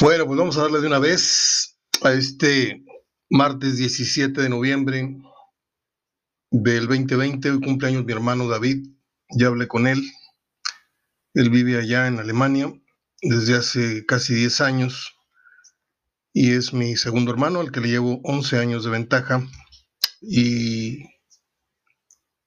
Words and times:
Bueno, 0.00 0.26
pues 0.26 0.38
vamos 0.38 0.56
a 0.56 0.62
darle 0.62 0.80
de 0.80 0.86
una 0.86 1.00
vez 1.00 1.76
a 2.02 2.12
este 2.12 2.84
martes 3.30 3.78
17 3.78 4.40
de 4.42 4.48
noviembre 4.48 5.18
del 6.52 6.86
2020. 6.86 7.50
Hoy 7.50 7.60
cumpleaños 7.60 8.04
mi 8.04 8.12
hermano 8.12 8.46
David. 8.46 8.86
Ya 9.30 9.48
hablé 9.48 9.66
con 9.66 9.88
él. 9.88 10.00
Él 11.34 11.50
vive 11.50 11.80
allá 11.80 12.06
en 12.06 12.20
Alemania 12.20 12.72
desde 13.22 13.56
hace 13.56 14.06
casi 14.06 14.36
10 14.36 14.60
años 14.60 15.16
y 16.32 16.52
es 16.52 16.72
mi 16.72 16.96
segundo 16.96 17.32
hermano, 17.32 17.58
al 17.58 17.72
que 17.72 17.80
le 17.80 17.88
llevo 17.88 18.20
11 18.22 18.56
años 18.56 18.84
de 18.84 18.90
ventaja. 18.90 19.44
Y 20.20 21.06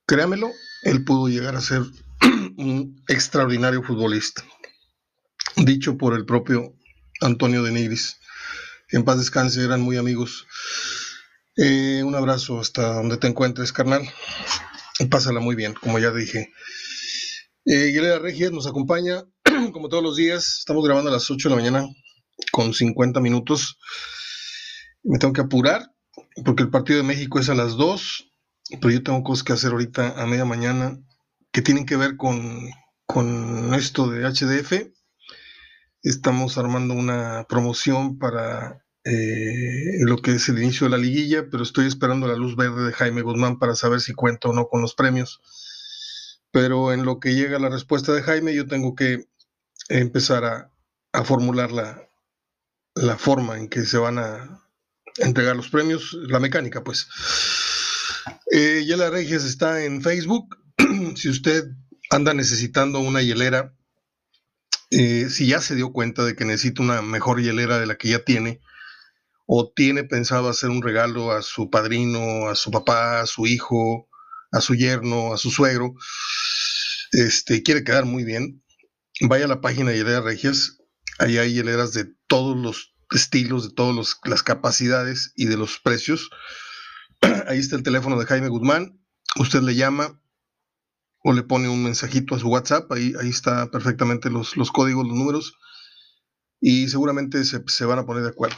créamelo, 0.05 0.51
él 0.83 1.03
pudo 1.03 1.27
llegar 1.27 1.57
a 1.57 1.61
ser 1.61 1.81
un 2.57 3.03
extraordinario 3.09 3.83
futbolista. 3.83 4.41
Dicho 5.57 5.97
por 5.97 6.13
el 6.13 6.25
propio 6.25 6.77
Antonio 7.21 7.63
de 7.63 7.71
Nigris. 7.71 8.17
En 8.89 9.05
paz 9.05 9.17
descanse, 9.19 9.63
eran 9.63 9.81
muy 9.81 9.97
amigos. 9.97 10.47
Eh, 11.55 12.01
un 12.03 12.15
abrazo 12.15 12.59
hasta 12.59 12.95
donde 12.95 13.17
te 13.17 13.27
encuentres, 13.27 13.71
carnal. 13.71 14.01
Pásala 15.09 15.39
muy 15.39 15.55
bien, 15.55 15.73
como 15.73 15.99
ya 15.99 16.11
dije. 16.11 16.51
Eh, 17.65 17.91
Yelena 17.91 18.19
Regia 18.19 18.49
nos 18.49 18.67
acompaña, 18.67 19.23
como 19.71 19.87
todos 19.87 20.03
los 20.03 20.15
días. 20.15 20.57
Estamos 20.59 20.83
grabando 20.83 21.09
a 21.09 21.13
las 21.13 21.29
8 21.29 21.47
de 21.47 21.55
la 21.55 21.61
mañana 21.61 21.87
con 22.51 22.73
50 22.73 23.19
minutos. 23.19 23.77
Me 25.03 25.19
tengo 25.19 25.33
que 25.33 25.41
apurar 25.41 25.91
porque 26.43 26.63
el 26.63 26.69
partido 26.69 26.97
de 26.97 27.03
México 27.03 27.39
es 27.39 27.49
a 27.49 27.55
las 27.55 27.73
2, 27.73 28.31
pero 28.81 28.89
yo 28.89 29.03
tengo 29.03 29.23
cosas 29.23 29.43
que 29.43 29.53
hacer 29.53 29.71
ahorita 29.71 30.21
a 30.21 30.25
media 30.25 30.45
mañana 30.45 30.97
que 31.51 31.61
tienen 31.61 31.85
que 31.85 31.97
ver 31.97 32.17
con, 32.17 32.69
con 33.05 33.73
esto 33.73 34.09
de 34.09 34.23
HDF 34.23 34.91
Estamos 36.03 36.57
armando 36.57 36.93
una 36.93 37.45
promoción 37.47 38.17
para 38.17 38.83
eh, 39.03 39.99
lo 39.99 40.17
que 40.17 40.31
es 40.31 40.49
el 40.49 40.61
inicio 40.61 40.85
de 40.85 40.91
la 40.91 40.97
liguilla, 40.97 41.47
pero 41.49 41.63
estoy 41.63 41.87
esperando 41.87 42.27
la 42.27 42.35
luz 42.35 42.55
verde 42.55 42.85
de 42.85 42.93
Jaime 42.93 43.21
Guzmán 43.21 43.59
para 43.59 43.75
saber 43.75 44.01
si 44.01 44.13
cuento 44.13 44.49
o 44.49 44.53
no 44.53 44.67
con 44.67 44.81
los 44.81 44.95
premios. 44.95 45.41
Pero 46.51 46.91
en 46.91 47.05
lo 47.05 47.19
que 47.19 47.35
llega 47.35 47.59
la 47.59 47.69
respuesta 47.69 48.13
de 48.13 48.23
Jaime, 48.23 48.53
yo 48.53 48.67
tengo 48.67 48.95
que 48.95 49.27
empezar 49.89 50.45
a, 50.45 51.23
formular 51.23 51.71
la, 51.71 52.09
la 52.95 53.17
forma 53.17 53.57
en 53.57 53.67
que 53.67 53.85
se 53.85 53.97
van 53.97 54.17
a 54.17 54.61
entregar 55.17 55.55
los 55.55 55.69
premios, 55.69 56.13
la 56.13 56.39
mecánica, 56.39 56.83
pues. 56.83 57.07
Eh, 58.51 58.83
Yela 58.85 59.09
Reyes 59.09 59.43
está 59.43 59.83
en 59.83 60.01
Facebook. 60.01 60.57
si 61.15 61.29
usted 61.29 61.65
anda 62.09 62.33
necesitando 62.33 62.99
una 62.99 63.21
hielera 63.21 63.73
eh, 64.91 65.29
si 65.29 65.47
ya 65.47 65.61
se 65.61 65.75
dio 65.75 65.91
cuenta 65.91 66.23
de 66.23 66.35
que 66.35 66.45
necesita 66.45 66.83
una 66.83 67.01
mejor 67.01 67.41
hielera 67.41 67.79
de 67.79 67.85
la 67.85 67.95
que 67.95 68.09
ya 68.09 68.23
tiene, 68.23 68.61
o 69.45 69.71
tiene 69.73 70.03
pensado 70.03 70.49
hacer 70.49 70.69
un 70.69 70.81
regalo 70.81 71.31
a 71.31 71.41
su 71.41 71.69
padrino, 71.69 72.47
a 72.47 72.55
su 72.55 72.71
papá, 72.71 73.21
a 73.21 73.25
su 73.25 73.47
hijo, 73.47 74.07
a 74.51 74.61
su 74.61 74.75
yerno, 74.75 75.33
a 75.33 75.37
su 75.37 75.49
suegro, 75.49 75.93
este, 77.11 77.63
quiere 77.63 77.83
quedar 77.83 78.05
muy 78.05 78.23
bien, 78.23 78.63
vaya 79.21 79.45
a 79.45 79.49
la 79.49 79.61
página 79.61 79.91
de 79.91 79.97
Hielera 79.97 80.21
Regias, 80.21 80.77
ahí 81.19 81.37
hay 81.37 81.53
hieleras 81.53 81.93
de 81.93 82.07
todos 82.27 82.57
los 82.57 82.93
estilos, 83.11 83.63
de 83.69 83.75
todas 83.75 84.17
las 84.23 84.43
capacidades 84.43 85.33
y 85.35 85.45
de 85.45 85.57
los 85.57 85.79
precios. 85.79 86.29
Ahí 87.47 87.59
está 87.59 87.75
el 87.75 87.83
teléfono 87.83 88.17
de 88.17 88.25
Jaime 88.25 88.47
Guzmán, 88.47 88.99
usted 89.35 89.61
le 89.61 89.75
llama, 89.75 90.20
o 91.23 91.33
le 91.33 91.43
pone 91.43 91.69
un 91.69 91.83
mensajito 91.83 92.35
a 92.35 92.39
su 92.39 92.47
WhatsApp, 92.47 92.91
ahí, 92.91 93.13
ahí 93.19 93.29
está 93.29 93.69
perfectamente 93.69 94.29
los, 94.29 94.57
los 94.57 94.71
códigos, 94.71 95.07
los 95.07 95.15
números, 95.15 95.53
y 96.61 96.87
seguramente 96.87 97.43
se, 97.43 97.85
van 97.85 97.99
a 97.99 98.05
poner 98.05 98.23
de 98.23 98.29
acuerdo. 98.29 98.55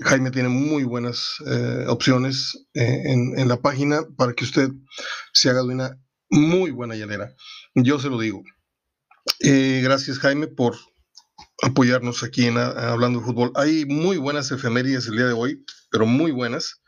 Jaime 0.00 0.30
tiene 0.30 0.48
muy 0.48 0.84
buenas 0.84 1.34
eh, 1.46 1.84
opciones 1.88 2.66
eh, 2.74 3.02
en, 3.06 3.48
la 3.48 3.60
página 3.60 4.02
para 4.16 4.32
que 4.32 4.44
usted 4.44 4.70
se 5.34 5.50
haga 5.50 5.62
de 5.62 5.68
una 5.68 6.00
muy 6.30 6.70
buena 6.70 6.94
llanera. 6.94 7.34
Yo 7.74 7.98
se 7.98 8.08
lo 8.08 8.18
digo. 8.18 8.42
Eh, 9.40 9.80
gracias 9.82 10.18
Jaime 10.20 10.46
por 10.46 10.76
apoyarnos 11.62 12.22
aquí 12.22 12.46
en 12.46 12.56
Hablando 12.56 13.18
de 13.18 13.26
Fútbol. 13.26 13.52
Hay 13.56 13.84
muy 13.84 14.16
buenas 14.16 14.50
efemérides 14.52 15.08
el 15.08 15.16
día 15.16 15.26
de 15.26 15.32
hoy, 15.32 15.64
pero 15.90 16.06
muy 16.06 16.30
buenas. 16.30 16.80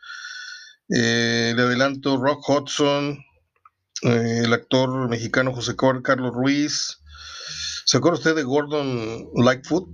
le 0.89 1.51
adelanto 1.51 2.17
Rock 2.17 2.49
Hudson, 2.49 3.19
eh, 4.03 4.43
el 4.45 4.53
actor 4.53 5.09
mexicano 5.09 5.55
José 5.55 5.77
Carlos 6.03 6.35
Ruiz. 6.35 6.99
¿Se 7.85 7.97
acuerda 7.97 8.19
usted 8.19 8.35
de 8.35 8.43
Gordon 8.43 9.29
Lightfoot? 9.37 9.89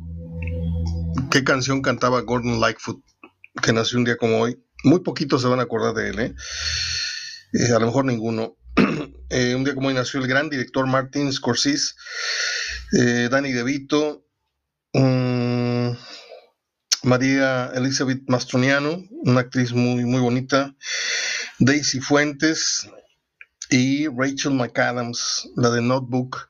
¿Qué 1.30 1.44
canción 1.44 1.82
cantaba 1.82 2.22
Gordon 2.22 2.58
Lightfoot? 2.58 3.02
Que 3.62 3.74
nació 3.74 3.98
un 3.98 4.04
día 4.04 4.16
como 4.16 4.38
hoy. 4.38 4.64
Muy 4.82 5.00
poquitos 5.00 5.42
se 5.42 5.48
van 5.48 5.60
a 5.60 5.64
acordar 5.64 5.92
de 5.94 6.08
él, 6.08 6.20
¿eh? 6.20 6.34
eh 7.52 7.72
a 7.74 7.78
lo 7.78 7.86
mejor 7.86 8.04
ninguno. 8.04 8.56
Eh, 9.30 9.54
un 9.54 9.62
día 9.62 9.74
como 9.74 9.88
hoy 9.88 9.94
nació 9.94 10.20
el 10.20 10.26
gran 10.26 10.48
director 10.48 10.86
Martin 10.86 11.30
Scorsese, 11.30 11.92
Danny 13.30 13.52
DeVito, 13.52 14.24
mm, 14.94 15.90
María 17.02 17.70
Elizabeth 17.74 18.22
Mastroniano, 18.26 19.04
una 19.10 19.40
actriz 19.40 19.74
muy, 19.74 20.06
muy 20.06 20.20
bonita, 20.22 20.74
Daisy 21.58 22.00
Fuentes, 22.00 22.88
Rachel 24.16 24.54
McAdams, 24.54 25.50
la 25.56 25.70
de 25.70 25.82
Notebook. 25.82 26.48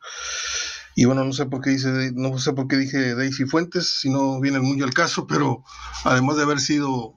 Y 0.95 1.05
bueno, 1.05 1.25
no 1.25 1.33
sé 1.33 1.47
por 1.47 1.61
qué 1.61 1.71
dice, 1.71 2.11
no 2.15 2.39
sé 2.39 2.53
por 2.53 2.67
qué 2.67 2.77
dije 2.77 3.15
Daisy 3.15 3.45
Fuentes, 3.45 4.01
si 4.01 4.11
no 4.11 4.41
viene 4.41 4.59
muy 4.59 4.83
al 4.83 4.93
caso, 4.93 5.27
pero 5.27 5.63
además 6.05 6.37
de 6.37 6.43
haber 6.43 6.61
sido 6.61 7.15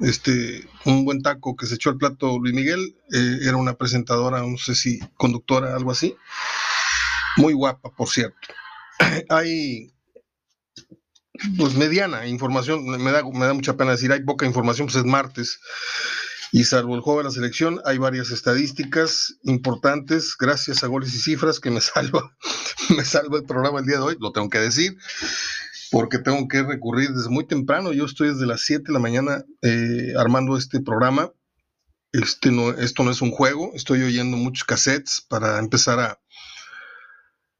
este 0.00 0.68
un 0.84 1.04
buen 1.04 1.22
taco 1.22 1.54
que 1.54 1.66
se 1.66 1.76
echó 1.76 1.90
al 1.90 1.98
plato 1.98 2.38
Luis 2.38 2.54
Miguel, 2.54 2.96
eh, 3.12 3.38
era 3.42 3.56
una 3.56 3.74
presentadora, 3.74 4.42
no 4.42 4.56
sé 4.58 4.74
si 4.74 4.98
conductora, 5.16 5.76
algo 5.76 5.92
así. 5.92 6.16
Muy 7.36 7.52
guapa, 7.52 7.90
por 7.96 8.08
cierto. 8.08 8.48
Hay 9.28 9.92
pues 11.56 11.74
mediana 11.74 12.26
información, 12.26 12.84
me 12.86 13.10
da, 13.10 13.22
me 13.22 13.46
da 13.46 13.54
mucha 13.54 13.76
pena 13.76 13.92
decir, 13.92 14.12
hay 14.12 14.22
poca 14.22 14.46
información, 14.46 14.86
pues 14.86 14.96
es 14.96 15.04
martes. 15.04 15.60
Y 16.54 16.64
salvo 16.64 16.94
el 16.94 17.00
juego 17.00 17.20
de 17.20 17.24
la 17.24 17.30
selección, 17.30 17.80
hay 17.86 17.96
varias 17.96 18.30
estadísticas 18.30 19.38
importantes, 19.42 20.36
gracias 20.38 20.84
a 20.84 20.86
goles 20.86 21.14
y 21.14 21.18
cifras, 21.18 21.60
que 21.60 21.70
me 21.70 21.80
salva, 21.80 22.36
me 22.94 23.06
salva 23.06 23.38
el 23.38 23.44
programa 23.44 23.80
el 23.80 23.86
día 23.86 23.96
de 23.96 24.02
hoy, 24.02 24.16
lo 24.20 24.32
tengo 24.32 24.50
que 24.50 24.58
decir, 24.58 24.98
porque 25.90 26.18
tengo 26.18 26.46
que 26.48 26.62
recurrir 26.62 27.08
desde 27.08 27.30
muy 27.30 27.46
temprano. 27.46 27.94
Yo 27.94 28.04
estoy 28.04 28.28
desde 28.28 28.44
las 28.44 28.60
7 28.66 28.84
de 28.86 28.92
la 28.92 28.98
mañana 28.98 29.44
eh, 29.62 30.12
armando 30.18 30.58
este 30.58 30.82
programa. 30.82 31.32
Este 32.12 32.50
no, 32.50 32.72
esto 32.72 33.02
no 33.02 33.10
es 33.10 33.22
un 33.22 33.30
juego, 33.30 33.72
estoy 33.74 34.02
oyendo 34.02 34.36
muchos 34.36 34.64
cassettes 34.64 35.24
para 35.26 35.58
empezar 35.58 36.00
a... 36.00 36.20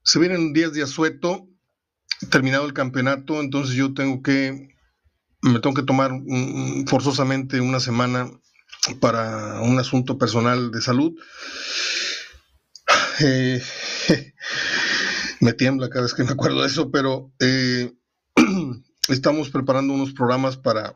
Se 0.03 0.19
vienen 0.19 0.53
días 0.53 0.75
de 0.75 0.83
asueto, 0.83 1.49
terminado 2.29 2.67
el 2.67 2.75
campeonato, 2.75 3.41
entonces 3.41 3.75
yo 3.75 3.95
tengo 3.95 4.23
que, 4.23 4.77
me 5.41 5.61
tengo 5.61 5.75
que 5.75 5.83
tomar 5.83 6.11
forzosamente 6.87 7.59
una 7.63 7.81
semana 7.81 8.31
para 9.01 9.61
un 9.61 9.79
asunto 9.79 10.19
personal 10.19 10.71
de 10.71 10.81
salud. 10.81 11.13
Eh, 13.21 13.63
me 15.41 15.53
tiembla 15.53 15.89
cada 15.89 16.03
vez 16.03 16.15
que 16.15 16.25
me 16.25 16.33
acuerdo 16.33 16.63
de 16.63 16.67
eso, 16.67 16.91
pero 16.91 17.33
eh, 17.41 17.93
estamos 19.09 19.51
preparando 19.51 19.95
unos 19.95 20.13
programas 20.13 20.57
para... 20.57 20.95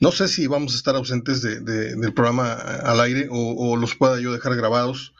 No 0.00 0.12
sé 0.12 0.28
si 0.28 0.46
vamos 0.46 0.72
a 0.72 0.76
estar 0.76 0.96
ausentes 0.96 1.42
del 1.42 2.14
programa 2.14 2.54
al 2.54 3.00
aire 3.00 3.28
o, 3.30 3.76
los 3.76 3.96
pueda 3.96 4.18
yo 4.18 4.32
dejar 4.32 4.56
grabados. 4.56 5.12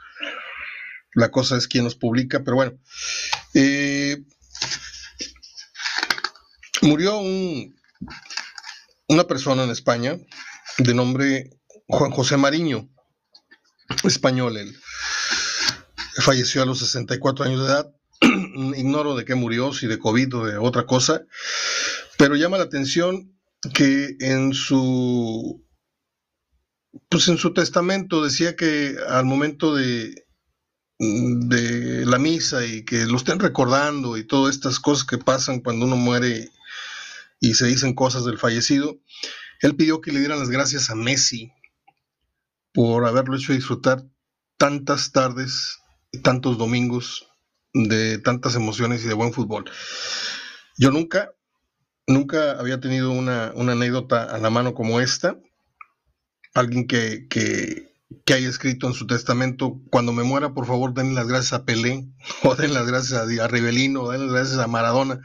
La 1.13 1.31
cosa 1.31 1.59
es 1.59 1.69
quién 1.69 1.85
los 1.85 1.97
publica, 1.97 2.43
pero 2.45 2.57
bueno. 2.57 2.79
Eh, 3.53 4.25
murió 6.81 7.19
un, 7.19 7.77
una 9.09 9.25
persona 9.25 9.65
en 9.65 9.71
España 9.71 10.17
de 10.83 10.95
nombre 10.95 11.51
Juan 11.87 12.11
José 12.11 12.37
Mariño, 12.37 12.89
español. 14.05 14.57
Él 14.57 14.75
falleció 16.17 16.63
a 16.63 16.67
los 16.67 16.79
64 16.79 17.45
años 17.45 17.61
de 17.61 17.67
edad. 17.67 17.95
Ignoro 18.77 19.15
de 19.15 19.25
qué 19.25 19.35
murió, 19.35 19.73
si 19.73 19.87
de 19.87 19.99
COVID 19.99 20.37
o 20.37 20.45
de 20.47 20.59
otra 20.59 20.87
cosa, 20.87 21.23
pero 22.19 22.37
llama 22.37 22.59
la 22.59 22.65
atención 22.65 23.39
que 23.75 24.17
en 24.21 24.55
su 24.55 25.65
pues 27.09 27.29
en 27.29 27.39
su 27.39 27.53
testamento 27.53 28.23
decía 28.23 28.57
que 28.57 28.97
al 29.09 29.25
momento 29.25 29.75
de, 29.75 30.27
de 30.99 32.05
la 32.05 32.19
misa 32.19 32.65
y 32.65 32.85
que 32.85 33.07
lo 33.07 33.17
estén 33.17 33.39
recordando 33.39 34.17
y 34.17 34.25
todas 34.25 34.55
estas 34.55 34.81
cosas 34.81 35.07
que 35.07 35.19
pasan 35.19 35.61
cuando 35.61 35.87
uno 35.87 35.97
muere 35.97 36.51
y 37.39 37.55
se 37.55 37.67
dicen 37.67 37.95
cosas 37.95 38.25
del 38.25 38.39
fallecido, 38.39 38.99
él 39.61 39.77
pidió 39.77 40.01
que 40.01 40.13
le 40.13 40.21
dieran 40.21 40.39
las 40.39 40.51
gracias 40.51 40.91
a 40.91 40.95
Messi 40.95 41.53
por 42.73 43.07
haberlo 43.07 43.37
hecho 43.37 43.53
disfrutar 43.53 44.05
tantas 44.57 45.13
tardes 45.13 45.79
y 46.13 46.21
tantos 46.21 46.59
domingos 46.59 47.27
de 47.73 48.19
tantas 48.19 48.55
emociones 48.55 49.05
y 49.05 49.09
de 49.09 49.15
buen 49.15 49.33
fútbol. 49.33 49.71
Yo 50.77 50.91
nunca, 50.91 51.33
nunca 52.07 52.53
había 52.53 52.81
tenido 52.81 53.11
una, 53.11 53.49
anécdota 53.49 54.25
a 54.25 54.39
la 54.39 54.51
mano 54.51 54.75
como 54.75 55.01
esta. 55.01 55.39
Alguien 56.55 56.87
que, 56.87 57.27
que, 57.29 57.89
haya 58.33 58.49
escrito 58.49 58.87
en 58.87 58.95
su 58.95 59.07
testamento, 59.07 59.81
cuando 59.91 60.13
me 60.13 60.23
muera, 60.23 60.55
por 60.55 60.67
favor, 60.67 60.95
den 60.95 61.15
las 61.15 61.27
gracias 61.27 61.53
a 61.53 61.65
Pelé, 61.65 62.07
o 62.45 62.55
den 62.55 62.75
las 62.75 62.87
gracias 62.87 63.21
a, 63.21 63.45
a 63.45 63.49
Rivelino, 63.49 64.03
o 64.03 64.11
den 64.11 64.27
las 64.27 64.33
gracias 64.33 64.59
a 64.59 64.67
Maradona. 64.67 65.21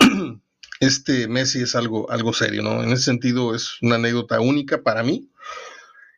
Este 0.80 1.28
Messi 1.28 1.62
es 1.62 1.74
algo, 1.74 2.10
algo 2.10 2.32
serio, 2.32 2.62
¿no? 2.62 2.82
En 2.82 2.90
ese 2.92 3.04
sentido 3.04 3.54
es 3.54 3.80
una 3.82 3.96
anécdota 3.96 4.40
única 4.40 4.82
para 4.82 5.02
mí. 5.02 5.30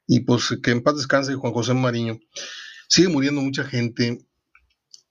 Y 0.07 0.21
pues 0.21 0.57
que 0.63 0.71
en 0.71 0.83
paz 0.83 0.97
descanse 0.97 1.35
Juan 1.35 1.53
José 1.53 1.75
Mariño. 1.75 2.21
Sigue 2.89 3.09
muriendo 3.09 3.41
mucha 3.41 3.65
gente 3.65 4.25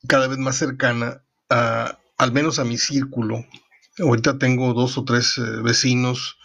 cada 0.08 0.28
vez 0.28 0.38
más 0.38 0.56
cercana 0.56 1.24
a, 1.50 2.00
al 2.18 2.32
menos 2.32 2.60
a 2.60 2.64
mi 2.64 2.78
círculo, 2.78 3.46
Ahorita 4.00 4.38
tengo 4.38 4.74
dos 4.74 4.98
o 4.98 5.06
tres 5.06 5.38
eh, 5.38 5.42
vecinos 5.64 6.38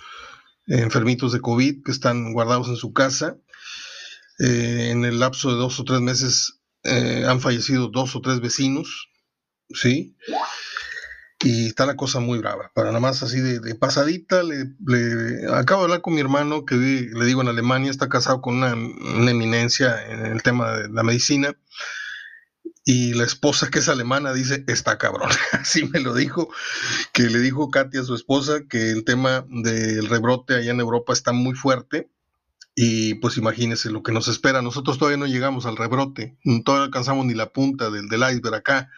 enfermitos 0.66 1.32
de 1.32 1.40
COVID 1.40 1.82
que 1.84 1.90
están 1.90 2.32
guardados 2.32 2.68
en 2.68 2.76
su 2.76 2.92
casa. 2.92 3.36
Eh, 4.38 4.90
en 4.90 5.04
el 5.04 5.18
lapso 5.18 5.50
de 5.50 5.56
dos 5.56 5.80
o 5.80 5.84
tres 5.84 6.00
meses 6.00 6.60
eh, 6.84 7.24
han 7.26 7.40
fallecido 7.40 7.88
dos 7.88 8.14
o 8.14 8.20
tres 8.20 8.40
vecinos, 8.40 9.08
¿sí? 9.70 10.16
Y 11.42 11.68
está 11.68 11.86
la 11.86 11.96
cosa 11.96 12.20
muy 12.20 12.38
brava. 12.38 12.70
Para 12.74 12.88
nada 12.88 13.00
más 13.00 13.22
así 13.22 13.40
de, 13.40 13.74
pasadita, 13.74 14.42
le, 14.42 14.74
acabo 15.54 15.82
de 15.82 15.84
hablar 15.84 16.02
con 16.02 16.14
mi 16.14 16.20
hermano 16.20 16.66
que 16.66 16.74
le 16.74 17.24
digo 17.24 17.40
en 17.40 17.48
Alemania, 17.48 17.90
está 17.90 18.10
casado 18.10 18.42
con 18.42 18.56
una, 18.56 18.72
eminencia 19.30 20.06
en 20.10 20.26
el 20.26 20.42
tema 20.42 20.72
de 20.72 20.88
la 20.90 21.02
medicina 21.02 21.56
y 22.84 23.14
la 23.14 23.24
esposa 23.24 23.70
que 23.70 23.78
es 23.78 23.88
alemana 23.88 24.32
dice, 24.32 24.64
está 24.66 24.98
cabrón. 24.98 25.30
Así 25.52 25.84
me 25.84 26.00
lo 26.00 26.14
dijo, 26.14 26.50
que 27.12 27.24
le 27.24 27.38
dijo 27.38 27.70
Katia 27.70 28.00
a 28.00 28.04
su 28.04 28.14
esposa 28.14 28.66
que 28.68 28.90
el 28.90 29.04
tema 29.04 29.46
del 29.48 30.08
rebrote 30.08 30.54
allá 30.54 30.72
en 30.72 30.80
Europa 30.80 31.12
está 31.12 31.32
muy 31.32 31.54
fuerte. 31.54 32.10
Y 32.74 33.14
pues 33.14 33.36
imagínense 33.36 33.90
lo 33.90 34.02
que 34.02 34.12
nos 34.12 34.28
espera. 34.28 34.62
Nosotros 34.62 34.98
todavía 34.98 35.18
no 35.18 35.26
llegamos 35.26 35.66
al 35.66 35.76
rebrote, 35.76 36.38
todavía 36.64 36.80
no 36.80 36.84
alcanzamos 36.84 37.26
ni 37.26 37.34
la 37.34 37.52
punta 37.52 37.90
del, 37.90 38.08
del 38.08 38.22
iceberg 38.22 38.54
acá. 38.54 38.90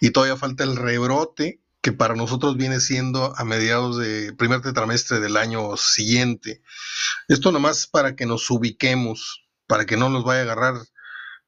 Y 0.00 0.10
todavía 0.10 0.36
falta 0.36 0.64
el 0.64 0.76
rebrote, 0.76 1.60
que 1.82 1.92
para 1.92 2.14
nosotros 2.14 2.56
viene 2.56 2.80
siendo 2.80 3.34
a 3.36 3.44
mediados 3.44 3.96
de 3.96 4.32
primer 4.34 4.60
tetramestre 4.60 5.20
del 5.20 5.36
año 5.36 5.76
siguiente. 5.76 6.62
Esto 7.28 7.52
nomás 7.52 7.86
para 7.86 8.16
que 8.16 8.26
nos 8.26 8.50
ubiquemos, 8.50 9.48
para 9.66 9.86
que 9.86 9.96
no 9.96 10.10
nos 10.10 10.24
vaya 10.24 10.40
a 10.40 10.44
agarrar 10.44 10.74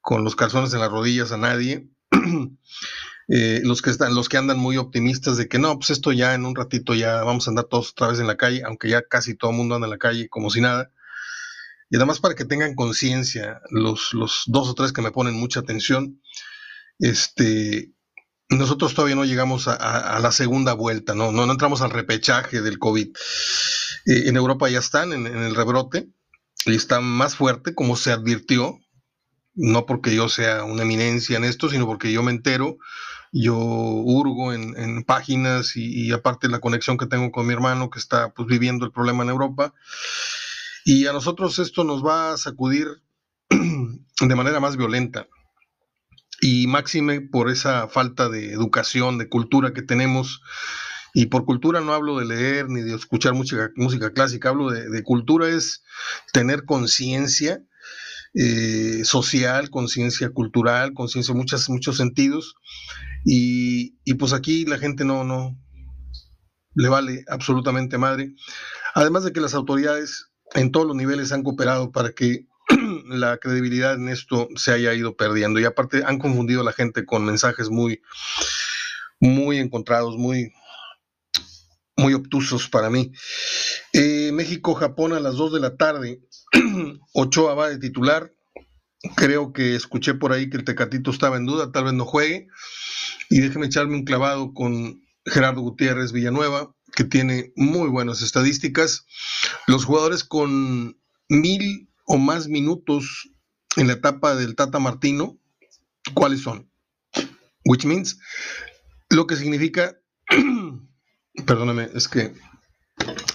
con 0.01 0.23
los 0.23 0.35
calzones 0.35 0.73
en 0.73 0.79
las 0.79 0.91
rodillas 0.91 1.31
a 1.31 1.37
nadie. 1.37 1.89
Eh, 3.29 3.61
los 3.63 3.81
que 3.81 3.89
están, 3.89 4.13
los 4.15 4.27
que 4.27 4.35
andan 4.35 4.59
muy 4.59 4.75
optimistas 4.75 5.37
de 5.37 5.47
que 5.47 5.57
no, 5.57 5.79
pues 5.79 5.91
esto 5.91 6.11
ya 6.11 6.33
en 6.33 6.45
un 6.45 6.55
ratito 6.55 6.93
ya 6.93 7.23
vamos 7.23 7.47
a 7.47 7.51
andar 7.51 7.63
todos 7.63 7.91
otra 7.91 8.09
vez 8.09 8.19
en 8.19 8.27
la 8.27 8.35
calle, 8.35 8.63
aunque 8.65 8.89
ya 8.89 9.01
casi 9.01 9.33
todo 9.33 9.51
el 9.51 9.57
mundo 9.57 9.75
anda 9.75 9.87
en 9.87 9.91
la 9.91 9.97
calle 9.97 10.27
como 10.27 10.49
si 10.49 10.59
nada. 10.59 10.91
Y 11.89 11.95
además 11.95 12.19
para 12.19 12.35
que 12.35 12.43
tengan 12.43 12.75
conciencia, 12.75 13.61
los, 13.69 14.13
los 14.13 14.43
dos 14.47 14.67
o 14.67 14.73
tres 14.73 14.91
que 14.91 15.01
me 15.01 15.11
ponen 15.11 15.35
mucha 15.35 15.61
atención, 15.61 16.21
este, 16.99 17.93
nosotros 18.57 18.93
todavía 18.93 19.15
no 19.15 19.25
llegamos 19.25 19.67
a, 19.67 20.19
la 20.19 20.31
segunda 20.31 20.73
vuelta, 20.73 21.15
¿no? 21.15 21.31
¿no? 21.31 21.49
entramos 21.49 21.81
al 21.81 21.91
repechaje 21.91 22.61
del 22.61 22.79
COVID. 22.79 23.07
Eh, 24.05 24.23
en 24.27 24.35
Europa 24.35 24.69
ya 24.69 24.79
están 24.79 25.13
en, 25.13 25.27
en, 25.27 25.43
el 25.43 25.55
rebrote 25.55 26.09
y 26.65 26.75
está 26.75 26.99
más 26.99 27.35
fuerte, 27.35 27.73
como 27.73 27.95
se 27.95 28.11
advirtió 28.11 28.79
no 29.55 29.85
porque 29.85 30.15
yo 30.15 30.29
sea 30.29 30.63
una 30.63 30.83
eminencia 30.83 31.37
en 31.37 31.43
esto, 31.43 31.69
sino 31.69 31.85
porque 31.85 32.11
yo 32.11 32.23
me 32.23 32.31
entero, 32.31 32.77
yo 33.31 33.57
hurgo 33.57 34.53
en, 34.53 35.03
páginas 35.03 35.75
y, 35.75 36.11
aparte 36.11 36.47
la 36.47 36.59
conexión 36.59 36.97
que 36.97 37.07
tengo 37.07 37.31
con 37.31 37.47
mi 37.47 37.53
hermano 37.53 37.89
que 37.89 37.99
está 37.99 38.33
pues, 38.33 38.47
viviendo 38.47 38.85
el 38.85 38.91
problema 38.91 39.23
en 39.23 39.29
Europa. 39.29 39.73
Y 40.85 41.07
a 41.07 41.13
nosotros 41.13 41.59
esto 41.59 41.83
nos 41.83 42.05
va 42.05 42.33
a 42.33 42.37
sacudir 42.37 42.87
de 43.49 44.35
manera 44.35 44.59
más 44.59 44.77
violenta. 44.77 45.27
Y 46.45 46.67
máxime 46.67 47.21
por 47.21 47.49
esa 47.49 47.87
falta 47.87 48.27
de 48.27 48.51
educación, 48.51 49.17
de 49.17 49.29
cultura 49.29 49.71
que 49.71 49.81
tenemos. 49.81 50.41
Y 51.13 51.27
por 51.27 51.45
cultura 51.45 51.79
no 51.79 51.93
hablo 51.93 52.19
de 52.19 52.25
leer 52.25 52.67
ni 52.67 52.81
de 52.81 52.95
escuchar 52.95 53.33
música, 53.33 53.69
música 53.77 54.11
clásica, 54.11 54.49
hablo 54.49 54.69
de, 54.69 55.03
cultura 55.03 55.47
es 55.47 55.83
tener 56.33 56.65
conciencia 56.65 57.63
eh, 58.33 59.03
social, 59.05 59.69
conciencia 59.69 60.31
cultural, 60.31 60.93
conciencia 60.93 61.31
en 61.31 61.37
muchos 61.37 61.95
sentidos. 61.95 62.55
Y, 63.23 63.95
pues 64.15 64.33
aquí 64.33 64.65
la 64.65 64.79
gente 64.79 65.05
no, 65.05 65.23
no 65.23 65.57
le 66.75 66.89
vale 66.89 67.23
absolutamente 67.29 67.97
madre. 67.97 68.35
Además 68.95 69.23
de 69.23 69.31
que 69.31 69.39
las 69.39 69.53
autoridades 69.53 70.25
en 70.55 70.73
todos 70.73 70.87
los 70.87 70.97
niveles 70.97 71.31
han 71.31 71.43
cooperado 71.43 71.93
para 71.93 72.11
que 72.11 72.47
la 73.13 73.37
credibilidad 73.37 73.95
en 73.95 74.09
esto 74.09 74.49
se 74.55 74.71
haya 74.71 74.93
ido 74.93 75.15
perdiendo. 75.15 75.59
Y 75.59 75.65
aparte 75.65 76.03
han 76.05 76.19
confundido 76.19 76.61
a 76.61 76.65
la 76.65 76.73
gente 76.73 77.05
con 77.05 77.25
mensajes 77.25 77.69
muy, 77.69 78.01
muy 79.19 79.59
encontrados, 79.59 80.17
muy, 80.17 80.53
muy 81.95 82.13
obtusos 82.13 82.67
para 82.69 82.89
mí. 82.89 83.11
Eh, 83.93 84.31
México-Japón 84.33 85.13
a 85.13 85.19
las 85.19 85.35
2 85.35 85.53
de 85.53 85.59
la 85.59 85.77
tarde. 85.77 86.21
Ochoa 87.13 87.55
va 87.55 87.69
de 87.69 87.77
titular. 87.77 88.33
Creo 89.15 89.51
que 89.51 89.75
escuché 89.75 90.13
por 90.13 90.31
ahí 90.31 90.49
que 90.49 90.57
el 90.57 90.63
Tecatito 90.63 91.11
estaba 91.11 91.37
en 91.37 91.45
duda, 91.45 91.71
tal 91.71 91.85
vez 91.85 91.93
no 91.93 92.05
juegue. 92.05 92.47
Y 93.29 93.41
déjeme 93.41 93.65
echarme 93.65 93.95
un 93.95 94.05
clavado 94.05 94.53
con 94.53 95.03
Gerardo 95.25 95.61
Gutiérrez 95.61 96.11
Villanueva, 96.11 96.73
que 96.95 97.03
tiene 97.03 97.51
muy 97.55 97.89
buenas 97.89 98.21
estadísticas. 98.21 99.05
Los 99.67 99.85
jugadores 99.85 100.23
con 100.23 100.97
mil 101.29 101.89
o 102.13 102.17
más 102.19 102.47
minutos 102.47 103.29
en 103.75 103.87
la 103.87 103.93
etapa 103.93 104.35
del 104.35 104.55
Tata 104.55 104.77
Martino, 104.77 105.37
¿cuáles 106.13 106.41
son? 106.41 106.69
Which 107.65 107.85
means, 107.85 108.19
lo 109.09 109.25
que 109.25 109.35
significa, 109.35 109.97
perdóname, 111.47 111.89
es 111.95 112.07
que 112.07 112.33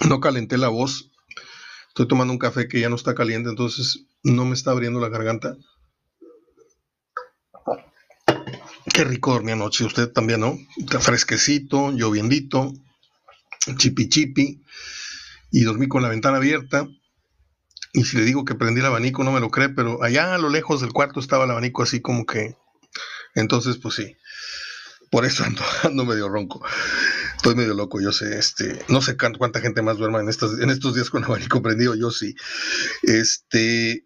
no 0.07 0.21
calenté 0.21 0.57
la 0.57 0.69
voz 0.69 1.09
Estoy 1.89 2.07
tomando 2.07 2.31
un 2.31 2.39
café 2.39 2.69
que 2.69 2.79
ya 2.79 2.87
no 2.87 2.95
está 2.95 3.13
caliente, 3.13 3.49
entonces 3.49 4.05
no 4.23 4.45
me 4.45 4.53
está 4.53 4.71
abriendo 4.71 5.01
la 5.01 5.09
garganta. 5.09 5.57
Qué 8.93 9.03
rico 9.03 9.33
dormí 9.33 9.51
anoche, 9.51 9.83
usted 9.83 10.09
también, 10.09 10.39
¿no? 10.39 10.57
Está 10.77 11.01
fresquecito, 11.01 11.91
lloviendito, 11.91 12.71
chipi 13.75 14.07
chipi, 14.07 14.63
y 15.51 15.63
dormí 15.63 15.89
con 15.89 16.01
la 16.01 16.07
ventana 16.07 16.37
abierta. 16.37 16.87
Y 17.93 18.05
si 18.05 18.17
le 18.17 18.23
digo 18.23 18.45
que 18.45 18.55
prendí 18.55 18.81
el 18.81 18.85
abanico, 18.85 19.23
no 19.23 19.31
me 19.31 19.39
lo 19.39 19.49
cree, 19.49 19.69
pero 19.69 20.03
allá 20.03 20.35
a 20.35 20.37
lo 20.37 20.49
lejos 20.49 20.81
del 20.81 20.93
cuarto 20.93 21.19
estaba 21.19 21.45
el 21.45 21.51
abanico 21.51 21.83
así 21.83 22.01
como 22.01 22.25
que. 22.25 22.55
Entonces, 23.35 23.77
pues 23.77 23.95
sí. 23.95 24.15
Por 25.09 25.25
eso 25.25 25.43
ando, 25.45 25.63
ando 25.83 26.05
medio 26.05 26.29
ronco. 26.29 26.63
Estoy 27.35 27.55
medio 27.55 27.73
loco, 27.73 28.01
yo 28.01 28.11
sé, 28.11 28.37
este, 28.37 28.83
no 28.89 29.01
sé 29.01 29.15
cuánta 29.15 29.61
gente 29.61 29.81
más 29.81 29.97
duerma 29.97 30.19
en 30.19 30.29
estos, 30.29 30.59
en 30.59 30.69
estos 30.69 30.93
días 30.93 31.09
con 31.09 31.23
abanico 31.25 31.61
prendido, 31.61 31.95
yo 31.95 32.11
sí. 32.11 32.35
Este, 33.03 34.05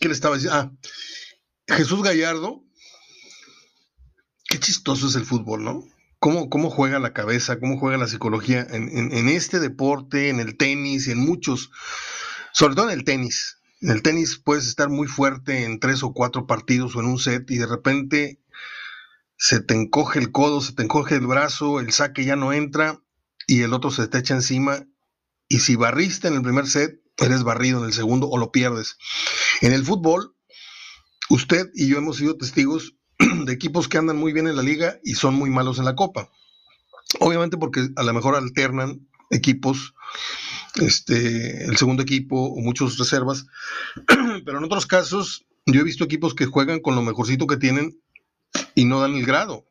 ¿qué 0.00 0.08
le 0.08 0.14
estaba 0.14 0.36
diciendo? 0.36 0.58
Ah, 1.68 1.74
Jesús 1.76 2.02
Gallardo, 2.02 2.64
qué 4.48 4.58
chistoso 4.58 5.08
es 5.08 5.14
el 5.14 5.24
fútbol, 5.24 5.64
¿no? 5.64 5.91
Cómo, 6.22 6.48
cómo 6.48 6.70
juega 6.70 7.00
la 7.00 7.12
cabeza, 7.12 7.58
cómo 7.58 7.80
juega 7.80 7.98
la 7.98 8.06
psicología 8.06 8.64
en, 8.70 9.12
en 9.12 9.28
este 9.28 9.58
deporte, 9.58 10.28
en 10.28 10.38
el 10.38 10.56
tenis, 10.56 11.08
en 11.08 11.18
muchos, 11.18 11.72
sobre 12.52 12.76
todo 12.76 12.90
en 12.90 12.96
el 12.96 13.04
tenis. 13.04 13.58
En 13.80 13.90
el 13.90 14.02
tenis 14.02 14.38
puedes 14.38 14.68
estar 14.68 14.88
muy 14.88 15.08
fuerte 15.08 15.64
en 15.64 15.80
tres 15.80 16.04
o 16.04 16.12
cuatro 16.12 16.46
partidos 16.46 16.94
o 16.94 17.00
en 17.00 17.06
un 17.06 17.18
set 17.18 17.50
y 17.50 17.58
de 17.58 17.66
repente 17.66 18.38
se 19.36 19.58
te 19.58 19.74
encoge 19.74 20.20
el 20.20 20.30
codo, 20.30 20.60
se 20.60 20.74
te 20.74 20.84
encoge 20.84 21.16
el 21.16 21.26
brazo, 21.26 21.80
el 21.80 21.90
saque 21.90 22.24
ya 22.24 22.36
no 22.36 22.52
entra 22.52 23.02
y 23.48 23.62
el 23.62 23.72
otro 23.72 23.90
se 23.90 24.06
te 24.06 24.18
echa 24.18 24.34
encima. 24.34 24.86
Y 25.48 25.58
si 25.58 25.74
barriste 25.74 26.28
en 26.28 26.34
el 26.34 26.42
primer 26.42 26.68
set, 26.68 27.02
eres 27.16 27.42
barrido 27.42 27.80
en 27.80 27.86
el 27.86 27.92
segundo 27.92 28.28
o 28.28 28.38
lo 28.38 28.52
pierdes. 28.52 28.96
En 29.60 29.72
el 29.72 29.84
fútbol, 29.84 30.36
usted 31.30 31.68
y 31.74 31.88
yo 31.88 31.98
hemos 31.98 32.18
sido 32.18 32.36
testigos 32.36 32.94
de 33.44 33.52
equipos 33.52 33.88
que 33.88 33.98
andan 33.98 34.16
muy 34.16 34.32
bien 34.32 34.46
en 34.46 34.56
la 34.56 34.62
liga 34.62 34.98
y 35.04 35.14
son 35.14 35.34
muy 35.34 35.50
malos 35.50 35.78
en 35.78 35.84
la 35.84 35.96
copa. 35.96 36.30
Obviamente 37.20 37.56
porque 37.56 37.88
a 37.96 38.02
lo 38.02 38.12
mejor 38.12 38.36
alternan 38.36 39.08
equipos, 39.30 39.94
este, 40.76 41.64
el 41.64 41.76
segundo 41.76 42.02
equipo 42.02 42.36
o 42.36 42.60
muchos 42.60 42.98
reservas, 42.98 43.46
pero 44.44 44.58
en 44.58 44.64
otros 44.64 44.86
casos 44.86 45.44
yo 45.66 45.80
he 45.80 45.84
visto 45.84 46.04
equipos 46.04 46.34
que 46.34 46.46
juegan 46.46 46.80
con 46.80 46.94
lo 46.94 47.02
mejorcito 47.02 47.46
que 47.46 47.56
tienen 47.56 48.00
y 48.74 48.84
no 48.84 49.00
dan 49.00 49.14
el 49.14 49.26
grado, 49.26 49.66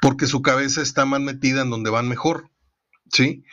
porque 0.00 0.26
su 0.26 0.42
cabeza 0.42 0.82
está 0.82 1.04
más 1.04 1.20
metida 1.20 1.62
en 1.62 1.70
donde 1.70 1.90
van 1.90 2.08
mejor. 2.08 2.50
¿sí? 3.12 3.44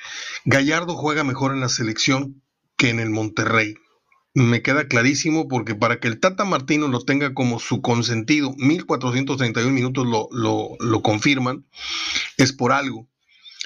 Gallardo 0.45 0.95
juega 0.95 1.23
mejor 1.23 1.53
en 1.53 1.61
la 1.61 1.69
selección 1.69 2.41
que 2.77 2.89
en 2.89 2.99
el 2.99 3.09
Monterrey. 3.09 3.75
Me 4.37 4.61
queda 4.61 4.87
clarísimo 4.87 5.47
porque 5.47 5.73
para 5.73 5.99
que 5.99 6.07
el 6.07 6.19
Tata 6.19 6.45
Martino 6.45 6.87
lo 6.87 7.03
tenga 7.03 7.33
como 7.33 7.59
su 7.59 7.81
consentido, 7.81 8.53
1431 8.57 9.71
minutos 9.73 10.05
lo, 10.05 10.29
lo, 10.31 10.77
lo 10.79 11.01
confirman, 11.01 11.65
es 12.37 12.53
por 12.53 12.71
algo. 12.71 13.09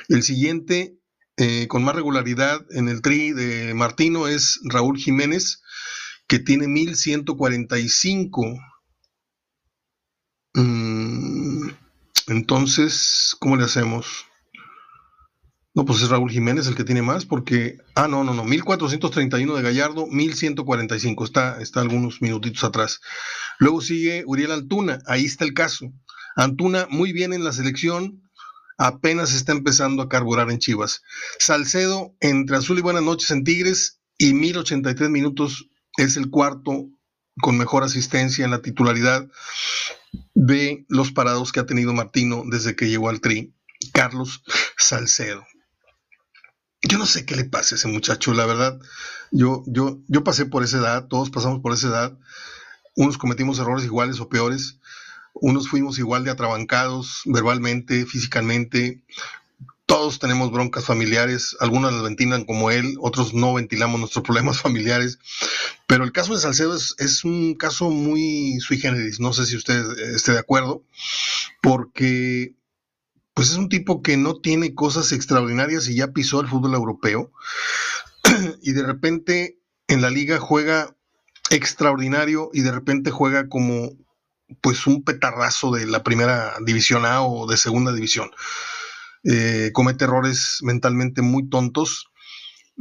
El 0.08 0.24
siguiente, 0.24 0.98
eh, 1.36 1.68
con 1.68 1.84
más 1.84 1.94
regularidad 1.94 2.66
en 2.70 2.88
el 2.88 3.02
tri 3.02 3.34
de 3.34 3.74
Martino, 3.74 4.30
es 4.30 4.62
Raúl 4.64 4.98
Jiménez, 4.98 5.62
que 6.26 6.40
tiene 6.40 6.70
1145. 6.70 8.58
Mm, 10.54 11.68
entonces, 12.28 13.36
¿cómo 13.42 13.58
le 13.58 13.66
hacemos? 13.66 14.26
No, 15.74 15.86
pues 15.86 16.02
es 16.02 16.10
Raúl 16.10 16.30
Jiménez 16.30 16.68
el 16.68 16.76
que 16.76 16.84
tiene 16.84 17.02
más, 17.02 17.26
porque. 17.26 17.78
Ah, 17.96 18.10
no, 18.10 18.26
no, 18.26 18.34
no. 18.34 18.44
1431 18.44 19.56
de 19.56 19.62
Gallardo, 19.62 20.06
1145. 20.06 21.24
Está, 21.24 21.62
está 21.62 21.80
algunos 21.80 22.22
minutitos 22.22 22.64
atrás. 22.66 23.00
Luego 23.58 23.80
sigue 23.80 24.24
Uriel 24.28 24.52
Antuna. 24.52 25.00
Ahí 25.06 25.26
está 25.26 25.46
el 25.46 25.54
caso. 25.54 25.94
Antuna 26.36 26.88
muy 26.90 27.14
bien 27.14 27.32
en 27.32 27.46
la 27.46 27.54
selección. 27.54 28.22
Apenas 28.78 29.34
está 29.34 29.54
empezando 29.54 30.02
a 30.02 30.10
carburar 30.10 30.52
en 30.52 30.60
Chivas. 30.60 31.04
Salcedo 31.40 32.16
entre 32.20 32.58
azul 32.58 32.78
y 32.78 32.82
buenas 32.82 33.04
noches 33.04 33.32
en 33.32 33.46
Tigres 33.46 34.02
y 34.18 34.34
1083 34.34 35.10
minutos 35.10 35.70
es 35.98 36.18
el 36.18 36.30
cuarto 36.30 36.90
con 37.42 37.58
mejor 37.58 37.84
asistencia 37.84 38.44
en 38.44 38.52
la 38.52 38.62
titularidad 38.62 39.28
de 40.34 40.86
los 40.90 41.12
parados 41.12 41.52
que 41.52 41.62
ha 41.62 41.66
tenido 41.66 41.94
Martino 41.94 42.44
desde 42.46 42.76
que 42.76 42.90
llegó 42.90 43.08
al 43.08 43.22
Tri. 43.22 43.54
Carlos 43.94 44.44
Salcedo 44.78 45.46
yo 46.82 46.98
no 46.98 47.06
sé 47.06 47.26
qué 47.26 47.36
le 47.36 47.46
pasa 47.46 47.76
a 47.76 47.78
ese 47.78 47.88
muchacho, 47.88 48.34
la 48.34 48.46
verdad. 48.46 48.80
Yo, 49.32 49.64
yo, 49.68 50.00
yo 50.08 50.24
pasé 50.24 50.46
por 50.46 50.64
esa 50.64 50.78
edad, 50.78 51.08
todos 51.08 51.30
pasamos 51.30 51.62
por 51.62 51.74
esa 51.74 51.88
edad. 51.88 52.18
Unos 52.96 53.18
cometimos 53.18 53.60
errores 53.60 53.86
iguales 53.86 54.20
o 54.20 54.30
peores. 54.30 54.78
Unos 55.34 55.70
fuimos 55.70 56.00
igual 56.00 56.24
de 56.24 56.32
atrabancados 56.32 57.22
verbalmente, 57.26 58.06
físicamente. 58.06 59.02
Todos 59.86 60.20
tenemos 60.20 60.52
broncas 60.52 60.86
familiares, 60.86 61.56
algunos 61.60 61.92
las 61.92 62.02
ventilan 62.02 62.46
como 62.46 62.72
él, 62.72 62.96
otros 63.02 63.34
no 63.34 63.54
ventilamos 63.54 64.00
nuestros 64.00 64.24
problemas 64.26 64.60
familiares. 64.60 65.20
Pero 65.86 66.04
el 66.04 66.12
caso 66.12 66.34
de 66.34 66.40
Salcedo 66.40 66.76
es, 66.76 66.96
es 66.98 67.24
un 67.24 67.56
caso 67.56 67.90
muy 67.90 68.60
sui 68.62 68.80
generis, 68.80 69.20
no 69.20 69.34
sé 69.34 69.46
si 69.46 69.58
usted 69.58 69.84
esté 70.16 70.32
de 70.32 70.40
acuerdo, 70.40 70.84
porque 71.62 72.56
pues 73.34 73.52
es 73.52 73.58
un 73.58 73.70
tipo 73.70 74.02
que 74.02 74.18
no 74.18 74.40
tiene 74.40 74.76
cosas 74.76 75.12
extraordinarias 75.12 75.88
y 75.88 75.96
ya 75.96 76.12
pisó 76.12 76.42
el 76.42 76.48
fútbol 76.48 76.74
europeo 76.76 77.32
y 78.62 78.74
de 78.74 78.84
repente 78.84 79.60
en 79.88 80.02
la 80.02 80.10
liga 80.10 80.40
juega 80.40 80.96
extraordinario 81.50 82.50
y 82.54 82.62
de 82.62 82.72
repente 82.72 83.12
juega 83.12 83.48
como 83.50 83.92
pues 84.62 84.86
un 84.88 85.04
petarrazo 85.04 85.72
de 85.72 85.86
la 85.86 86.04
primera 86.04 86.56
división 86.66 87.06
A 87.06 87.24
o 87.24 87.48
de 87.48 87.58
segunda 87.58 87.94
división. 87.94 88.32
Eh, 89.24 89.72
comete 89.74 90.06
errores 90.06 90.60
mentalmente 90.62 91.22
muy 91.22 91.48
tontos 91.48 92.11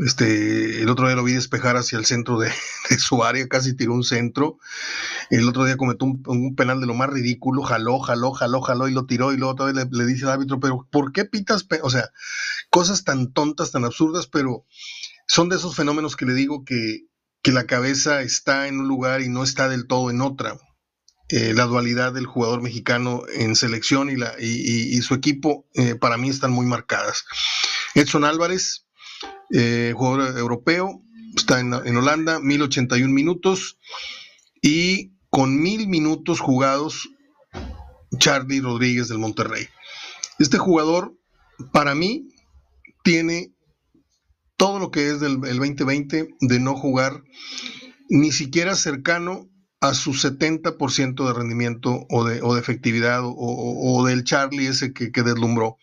este, 0.05 0.81
el 0.83 0.89
otro 0.89 1.07
día 1.07 1.17
lo 1.17 1.25
vi 1.25 1.35
despejar 1.35 1.77
hacia 1.77 1.99
el 1.99 2.07
centro 2.07 2.39
de, 2.39 2.51
su 2.99 3.23
área, 3.23 3.47
casi 3.49 3.75
tiró 3.77 3.93
un 3.93 4.05
centro. 4.05 4.59
El 5.29 5.49
otro 5.49 5.65
día 5.65 5.77
cometió 5.77 6.07
un, 6.07 6.55
penal 6.55 6.81
de 6.81 6.87
lo 6.87 6.95
más 6.95 7.11
ridículo, 7.11 7.63
jaló, 7.63 7.99
jaló, 8.01 8.33
jaló, 8.33 8.61
jaló 8.63 8.89
y 8.89 8.93
lo 8.93 9.07
tiró 9.07 9.33
y 9.33 9.37
luego 9.37 9.53
otra 9.53 9.67
vez 9.67 9.89
le, 9.91 10.07
dice 10.07 10.25
al 10.25 10.33
árbitro, 10.33 10.59
pero 10.59 10.89
¿por 10.91 11.13
qué 11.13 11.25
pitas? 11.25 11.67
O 11.83 11.91
sea, 11.91 12.11
cosas 12.71 13.05
tan 13.05 13.33
tontas, 13.33 13.73
tan 13.73 13.85
absurdas, 13.85 14.27
pero 14.27 14.65
son 15.27 15.49
de 15.49 15.57
esos 15.57 15.77
fenómenos 15.77 16.17
que 16.17 16.27
le 16.27 16.35
digo 16.35 16.65
que, 16.65 17.07
la 17.45 17.65
cabeza 17.65 18.23
está 18.23 18.69
en 18.69 18.79
un 18.79 18.87
lugar 18.87 19.23
y 19.23 19.29
no 19.29 19.43
está 19.43 19.69
del 19.69 19.87
todo 19.89 20.11
en 20.11 20.21
otra. 20.21 20.57
Eh, 21.31 21.53
la 21.55 21.65
dualidad 21.65 22.13
del 22.13 22.27
jugador 22.27 22.63
mexicano 22.63 23.23
en 23.35 23.57
selección 23.57 24.09
y, 24.11 24.17
la, 24.17 24.35
y, 24.39 25.01
su 25.03 25.15
equipo 25.15 25.67
eh, 25.75 25.95
para 25.95 26.17
mí 26.17 26.29
están 26.29 26.53
muy 26.53 26.67
marcadas. 26.67 27.25
Edson 27.95 28.25
Álvarez, 28.25 28.87
eh, 29.53 29.93
jugador 29.97 30.39
europeo, 30.39 31.03
está 31.37 31.61
en, 31.61 31.73
Holanda, 31.73 32.41
1081 32.41 33.13
minutos 33.13 33.79
y 34.63 35.13
con 35.29 35.61
mil 35.61 35.89
minutos 35.89 36.41
jugados, 36.41 37.09
Charlie 38.19 38.61
Rodríguez 38.61 39.09
del 39.09 39.19
Monterrey. 39.19 39.69
Este 40.39 40.59
jugador, 40.59 41.15
para 41.73 41.95
mí, 41.95 42.29
tiene 43.05 43.55
todo 44.57 44.79
lo 44.79 44.91
que 44.91 45.11
es 45.11 45.21
del 45.21 45.41
2020 45.41 46.29
de 46.41 46.61
no 46.61 46.75
jugar 46.75 47.23
ni 48.09 48.33
siquiera 48.33 48.75
cercano 48.75 49.49
a 49.81 49.95
su 49.95 50.13
70% 50.13 51.27
de 51.27 51.33
rendimiento 51.33 52.07
o 52.11 52.25
de, 52.25 52.43
o 52.43 52.55
de 52.55 52.61
efectividad 52.61 53.23
o, 53.25 54.05
del 54.07 54.25
Charlie 54.25 54.67
ese 54.67 54.93
que, 54.93 55.11
que 55.11 55.23
deslumbró. 55.23 55.79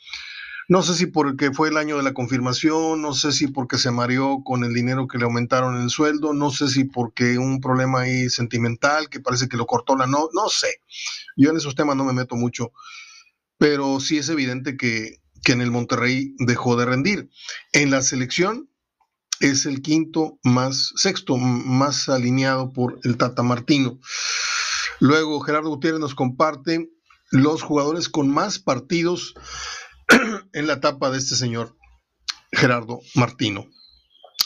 No 0.69 0.83
sé 0.83 0.95
si 0.95 1.05
porque 1.05 1.53
fue 1.53 1.69
el 1.69 1.77
año 1.77 1.95
de 1.95 2.03
la 2.03 2.13
confirmación, 2.13 3.01
no 3.01 3.13
sé 3.13 3.31
si 3.31 3.47
porque 3.47 3.77
se 3.77 3.89
mareó 3.89 4.43
con 4.43 4.65
el 4.65 4.73
dinero 4.73 5.07
que 5.07 5.17
le 5.17 5.23
aumentaron 5.23 5.81
el 5.81 5.89
sueldo, 5.89 6.33
no 6.33 6.51
sé 6.51 6.67
si 6.67 6.83
porque 6.83 7.37
un 7.37 7.61
problema 7.61 8.01
ahí 8.01 8.29
sentimental 8.29 9.09
que 9.09 9.21
parece 9.21 9.47
que 9.47 9.55
lo 9.55 9.65
cortó 9.65 9.95
la 9.95 10.07
no, 10.07 10.27
no 10.33 10.49
sé. 10.49 10.81
Yo 11.37 11.51
en 11.51 11.57
esos 11.57 11.75
temas 11.75 11.95
no 11.95 12.03
me 12.03 12.11
meto 12.11 12.35
mucho, 12.35 12.73
pero 13.57 14.01
sí 14.01 14.17
es 14.17 14.27
evidente 14.27 14.75
que, 14.75 15.21
que 15.41 15.53
en 15.53 15.61
el 15.61 15.71
Monterrey 15.71 16.35
dejó 16.37 16.75
de 16.75 16.85
rendir. 16.85 17.29
En 17.71 17.89
la 17.89 18.01
selección 18.01 18.69
es 19.39 19.65
el 19.65 19.81
quinto 19.81 20.37
más, 20.43 20.91
sexto 20.97 21.37
más 21.37 22.09
alineado 22.09 22.73
por 22.73 22.99
el 23.03 23.15
Tata 23.15 23.41
Martino. 23.41 23.99
Luego 24.99 25.39
Gerardo 25.39 25.69
Gutiérrez 25.69 26.01
nos 26.01 26.13
comparte 26.13 26.89
los 27.31 27.61
jugadores 27.61 28.09
con 28.09 28.29
más 28.29 28.59
partidos 28.59 29.33
en 30.53 30.67
la 30.67 30.73
etapa 30.73 31.09
de 31.11 31.17
este 31.17 31.35
señor 31.35 31.75
Gerardo 32.51 33.01
Martino. 33.15 33.67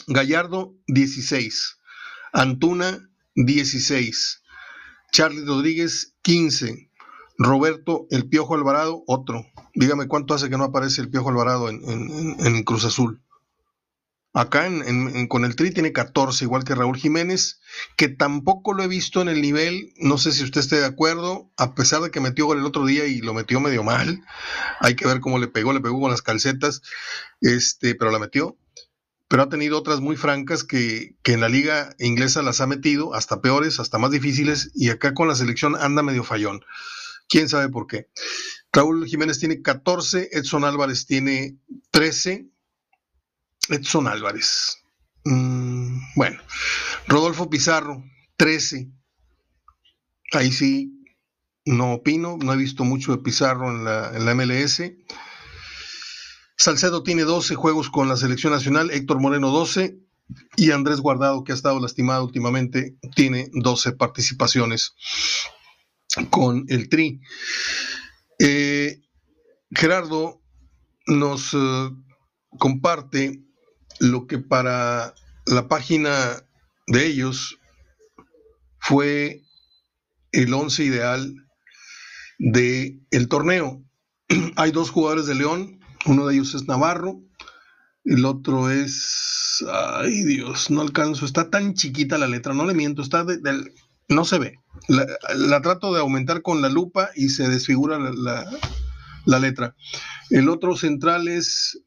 Gallardo, 0.06 0.74
16. 0.88 1.78
Antuna, 2.32 3.08
16. 3.34 4.42
Charlie 5.12 5.44
Rodríguez, 5.44 6.14
15. 6.22 6.90
Roberto 7.38 8.06
El 8.10 8.28
Piojo 8.28 8.54
Alvarado, 8.54 9.02
otro. 9.06 9.44
Dígame 9.74 10.08
cuánto 10.08 10.34
hace 10.34 10.50
que 10.50 10.58
no 10.58 10.64
aparece 10.64 11.00
el 11.00 11.10
Piojo 11.10 11.30
Alvarado 11.30 11.68
en 11.68 12.62
Cruz 12.64 12.84
Azul. 12.84 13.21
Acá 14.34 14.66
en, 14.66 15.28
con 15.28 15.44
el 15.44 15.56
Tri 15.56 15.72
tiene 15.72 15.92
14, 15.92 16.44
igual 16.44 16.64
que 16.64 16.74
Raúl 16.74 16.96
Jiménez, 16.96 17.60
que 17.96 18.08
tampoco 18.08 18.72
lo 18.72 18.82
he 18.82 18.88
visto 18.88 19.20
en 19.20 19.28
el 19.28 19.42
nivel, 19.42 19.92
no 19.98 20.16
sé 20.16 20.32
si 20.32 20.42
usted 20.42 20.60
esté 20.60 20.76
de 20.76 20.86
acuerdo, 20.86 21.50
a 21.58 21.74
pesar 21.74 22.00
de 22.00 22.10
que 22.10 22.20
metió 22.20 22.46
gol 22.46 22.58
el 22.58 22.64
otro 22.64 22.86
día 22.86 23.04
y 23.04 23.18
lo 23.18 23.34
metió 23.34 23.60
medio 23.60 23.82
mal, 23.82 24.24
hay 24.80 24.96
que 24.96 25.06
ver 25.06 25.20
cómo 25.20 25.38
le 25.38 25.48
pegó, 25.48 25.74
le 25.74 25.80
pegó 25.80 26.00
con 26.00 26.10
las 26.10 26.22
calcetas, 26.22 26.80
este, 27.42 27.94
pero 27.94 28.10
la 28.10 28.18
metió. 28.18 28.56
Pero 29.28 29.42
ha 29.42 29.48
tenido 29.48 29.78
otras 29.78 30.00
muy 30.00 30.16
francas 30.16 30.64
que, 30.64 31.16
que 31.22 31.32
en 31.32 31.40
la 31.40 31.48
liga 31.48 31.94
inglesa 31.98 32.42
las 32.42 32.60
ha 32.62 32.66
metido, 32.66 33.14
hasta 33.14 33.42
peores, 33.42 33.80
hasta 33.80 33.98
más 33.98 34.10
difíciles, 34.10 34.70
y 34.74 34.88
acá 34.88 35.12
con 35.12 35.28
la 35.28 35.34
selección 35.34 35.76
anda 35.76 36.02
medio 36.02 36.24
fallón. 36.24 36.62
¿Quién 37.28 37.48
sabe 37.48 37.68
por 37.68 37.86
qué? 37.86 38.08
Raúl 38.72 39.06
Jiménez 39.06 39.38
tiene 39.38 39.60
14, 39.60 40.30
Edson 40.32 40.64
Álvarez 40.64 41.06
tiene 41.06 41.58
13, 41.90 42.51
Edson 43.68 44.08
Álvarez. 44.08 44.78
Mm, 45.24 45.98
bueno, 46.16 46.40
Rodolfo 47.06 47.48
Pizarro, 47.48 48.04
13. 48.36 48.90
Ahí 50.32 50.50
sí, 50.50 51.04
no 51.64 51.94
opino, 51.94 52.38
no 52.38 52.52
he 52.52 52.56
visto 52.56 52.84
mucho 52.84 53.12
de 53.12 53.22
Pizarro 53.22 53.70
en 53.70 53.84
la, 53.84 54.16
en 54.16 54.24
la 54.24 54.34
MLS. 54.34 54.82
Salcedo 56.56 57.02
tiene 57.02 57.22
12 57.22 57.54
juegos 57.54 57.90
con 57.90 58.08
la 58.08 58.16
selección 58.16 58.52
nacional, 58.52 58.90
Héctor 58.90 59.20
Moreno 59.20 59.50
12 59.50 59.98
y 60.56 60.70
Andrés 60.70 61.00
Guardado, 61.00 61.44
que 61.44 61.52
ha 61.52 61.54
estado 61.54 61.80
lastimado 61.80 62.24
últimamente, 62.24 62.96
tiene 63.14 63.50
12 63.52 63.92
participaciones 63.92 64.94
con 66.30 66.64
el 66.68 66.88
Tri. 66.88 67.20
Eh, 68.38 69.00
Gerardo 69.70 70.42
nos 71.06 71.54
eh, 71.54 71.90
comparte 72.58 73.42
lo 74.02 74.26
que 74.26 74.38
para 74.38 75.14
la 75.46 75.68
página 75.68 76.42
de 76.88 77.06
ellos 77.06 77.60
fue 78.80 79.42
el 80.32 80.52
once 80.52 80.82
ideal 80.82 81.32
del 82.38 83.00
el 83.12 83.28
torneo. 83.28 83.84
Hay 84.56 84.72
dos 84.72 84.90
jugadores 84.90 85.26
de 85.26 85.36
León, 85.36 85.78
uno 86.04 86.26
de 86.26 86.34
ellos 86.34 86.52
es 86.56 86.66
Navarro, 86.66 87.20
el 88.04 88.24
otro 88.24 88.70
es, 88.70 89.64
ay 89.72 90.24
Dios, 90.24 90.68
no 90.68 90.80
alcanzo, 90.80 91.24
está 91.24 91.48
tan 91.48 91.74
chiquita 91.74 92.18
la 92.18 92.26
letra, 92.26 92.54
no 92.54 92.66
le 92.66 92.74
miento, 92.74 93.02
está 93.02 93.22
de, 93.22 93.38
no 94.08 94.24
se 94.24 94.38
ve. 94.40 94.58
La, 94.88 95.62
trato 95.62 95.94
de 95.94 96.00
aumentar 96.00 96.42
con 96.42 96.60
la 96.60 96.68
lupa 96.68 97.10
y 97.14 97.28
se 97.28 97.48
desfigura 97.48 98.00
la, 98.00 98.50
la 99.26 99.38
letra. 99.38 99.76
El 100.30 100.48
otro 100.48 100.76
central 100.76 101.28
es 101.28 101.78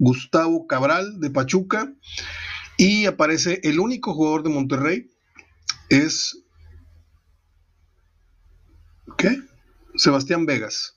Gustavo 0.00 0.66
Cabral 0.66 1.20
de 1.20 1.30
Pachuca 1.30 1.92
y 2.78 3.04
aparece 3.04 3.60
el 3.64 3.78
único 3.78 4.14
jugador 4.14 4.42
de 4.42 4.48
Monterrey 4.48 5.10
es 5.90 6.42
¿qué? 9.18 9.38
Sebastián 9.96 10.46
Vegas. 10.46 10.96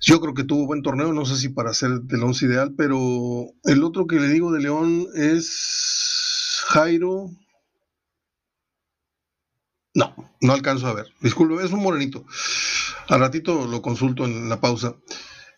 Yo 0.00 0.20
creo 0.20 0.34
que 0.34 0.42
tuvo 0.42 0.66
buen 0.66 0.82
torneo, 0.82 1.12
no 1.12 1.24
sé 1.24 1.36
si 1.36 1.48
para 1.48 1.72
ser 1.74 2.00
del 2.00 2.24
once 2.24 2.44
ideal, 2.44 2.74
pero 2.76 3.46
el 3.62 3.84
otro 3.84 4.08
que 4.08 4.16
le 4.16 4.28
digo 4.28 4.50
de 4.50 4.60
León 4.60 5.06
es 5.14 6.64
Jairo. 6.66 7.30
No, 9.94 10.16
no 10.40 10.52
alcanzo 10.52 10.88
a 10.88 10.94
ver. 10.94 11.06
Disculpe, 11.20 11.64
es 11.64 11.70
un 11.70 11.82
morenito. 11.82 12.24
Al 13.08 13.20
ratito 13.20 13.66
lo 13.66 13.80
consulto 13.80 14.24
en 14.24 14.48
la 14.48 14.60
pausa. 14.60 14.96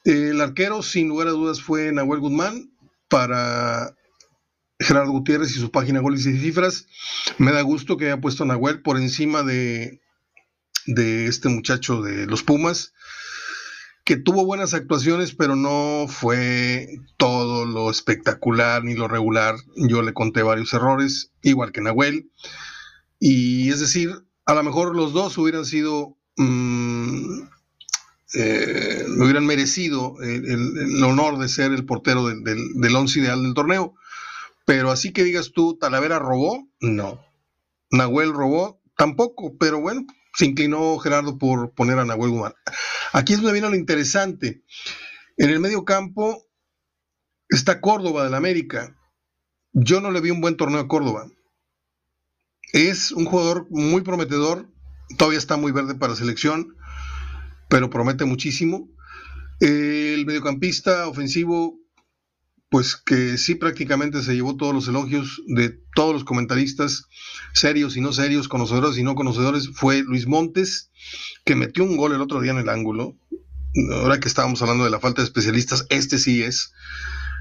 El 0.04 0.40
arquero, 0.40 0.82
sin 0.82 1.08
lugar 1.08 1.28
a 1.28 1.32
dudas, 1.32 1.60
fue 1.60 1.92
Nahuel 1.92 2.20
Guzmán 2.20 2.70
para 3.08 3.94
Gerardo 4.78 5.12
Gutiérrez 5.12 5.56
y 5.56 5.60
su 5.60 5.70
página 5.70 6.00
goles 6.00 6.26
y 6.26 6.38
cifras. 6.38 6.86
Me 7.38 7.52
da 7.52 7.62
gusto 7.62 7.96
que 7.96 8.06
haya 8.06 8.20
puesto 8.20 8.44
a 8.44 8.46
Nahuel 8.46 8.82
por 8.82 8.98
encima 8.98 9.42
de, 9.42 10.00
de 10.86 11.26
este 11.26 11.48
muchacho 11.48 12.02
de 12.02 12.26
los 12.26 12.42
Pumas 12.42 12.92
que 14.04 14.16
tuvo 14.16 14.44
buenas 14.44 14.74
actuaciones, 14.74 15.34
pero 15.34 15.56
no 15.56 16.06
fue 16.08 16.88
todo 17.16 17.64
lo 17.64 17.90
espectacular 17.90 18.84
ni 18.84 18.94
lo 18.94 19.08
regular. 19.08 19.56
Yo 19.76 20.02
le 20.02 20.12
conté 20.12 20.42
varios 20.42 20.74
errores, 20.74 21.32
igual 21.42 21.72
que 21.72 21.80
Nahuel. 21.80 22.30
Y 23.18 23.70
es 23.70 23.80
decir, 23.80 24.10
a 24.44 24.54
lo 24.54 24.62
mejor 24.62 24.94
los 24.94 25.14
dos 25.14 25.38
hubieran 25.38 25.64
sido, 25.64 26.18
mm, 26.36 26.83
eh, 28.34 29.04
hubieran 29.18 29.46
merecido 29.46 30.16
el, 30.22 31.02
honor 31.02 31.38
de 31.38 31.48
ser 31.48 31.72
el 31.72 31.84
portero 31.84 32.26
del, 32.26 32.42
del 32.44 32.96
once 32.96 33.20
ideal 33.20 33.42
del 33.42 33.54
torneo. 33.54 33.94
Pero 34.64 34.90
así 34.90 35.12
que 35.12 35.24
digas 35.24 35.52
tú, 35.52 35.76
Talavera 35.78 36.18
robó, 36.18 36.68
no. 36.80 37.24
Nahuel 37.90 38.32
robó, 38.32 38.80
tampoco. 38.96 39.56
Pero 39.58 39.80
bueno, 39.80 40.06
se 40.34 40.46
inclinó 40.46 40.98
Gerardo 40.98 41.38
por 41.38 41.72
poner 41.72 41.98
a 41.98 42.04
Nahuel 42.04 42.30
Guzmán. 42.30 42.54
Aquí 43.12 43.34
es 43.34 43.40
donde 43.40 43.52
viene 43.52 43.70
lo 43.70 43.76
interesante. 43.76 44.64
En 45.36 45.50
el 45.50 45.60
medio 45.60 45.84
campo 45.84 46.44
está 47.48 47.80
Córdoba 47.80 48.24
del 48.24 48.34
América. 48.34 48.96
Yo 49.72 50.00
no 50.00 50.10
le 50.10 50.20
vi 50.20 50.30
un 50.30 50.40
buen 50.40 50.56
torneo 50.56 50.80
a 50.80 50.88
Córdoba. 50.88 51.26
Es 52.72 53.12
un 53.12 53.24
jugador 53.24 53.66
muy 53.70 54.02
prometedor, 54.02 54.68
todavía 55.16 55.38
está 55.38 55.56
muy 55.56 55.70
verde 55.70 55.94
para 55.94 56.16
selección, 56.16 56.76
pero 57.74 57.90
promete 57.90 58.24
muchísimo. 58.24 58.88
El 59.58 60.26
mediocampista 60.26 61.08
ofensivo 61.08 61.80
pues 62.70 62.94
que 62.94 63.36
sí 63.36 63.56
prácticamente 63.56 64.22
se 64.22 64.36
llevó 64.36 64.56
todos 64.56 64.72
los 64.72 64.86
elogios 64.86 65.42
de 65.48 65.70
todos 65.96 66.12
los 66.12 66.22
comentaristas, 66.22 67.08
serios 67.52 67.96
y 67.96 68.00
no 68.00 68.12
serios, 68.12 68.46
conocedores 68.46 68.96
y 68.96 69.02
no 69.02 69.16
conocedores, 69.16 69.70
fue 69.74 70.04
Luis 70.04 70.28
Montes, 70.28 70.92
que 71.44 71.56
metió 71.56 71.82
un 71.82 71.96
gol 71.96 72.12
el 72.12 72.20
otro 72.20 72.40
día 72.40 72.52
en 72.52 72.58
el 72.58 72.68
ángulo. 72.68 73.16
Ahora 73.94 74.20
que 74.20 74.28
estábamos 74.28 74.62
hablando 74.62 74.84
de 74.84 74.90
la 74.90 75.00
falta 75.00 75.22
de 75.22 75.26
especialistas, 75.26 75.84
este 75.90 76.18
sí 76.18 76.44
es. 76.44 76.72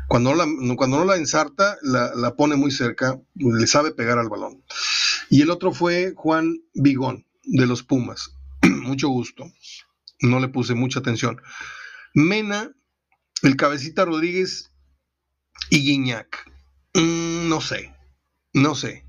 Cuando 0.08 0.32
no 0.34 0.36
la, 0.36 0.76
cuando 0.76 0.98
no 0.98 1.06
la 1.06 1.18
ensarta, 1.18 1.78
la, 1.84 2.16
la 2.16 2.36
pone 2.36 2.56
muy 2.56 2.72
cerca, 2.72 3.22
le 3.36 3.68
sabe 3.68 3.92
pegar 3.92 4.18
al 4.18 4.30
balón. 4.30 4.64
Y 5.30 5.44
el 5.44 5.52
otro 5.52 5.74
fue 5.74 6.14
Juan 6.16 6.58
Vigón, 6.74 7.28
de 7.44 7.68
los 7.68 7.84
Pumas. 7.84 8.36
Mucho 8.64 9.10
gusto. 9.10 9.46
No 10.22 10.40
le 10.40 10.48
puse 10.48 10.74
mucha 10.74 11.00
atención. 11.00 11.42
Mena, 12.14 12.72
el 13.42 13.56
cabecita 13.56 14.06
Rodríguez, 14.06 14.74
y 15.70 15.80
Guiñac. 15.80 16.52
Mm, 16.94 17.50
no 17.50 17.62
sé, 17.62 17.94
no 18.54 18.76
sé. 18.76 19.06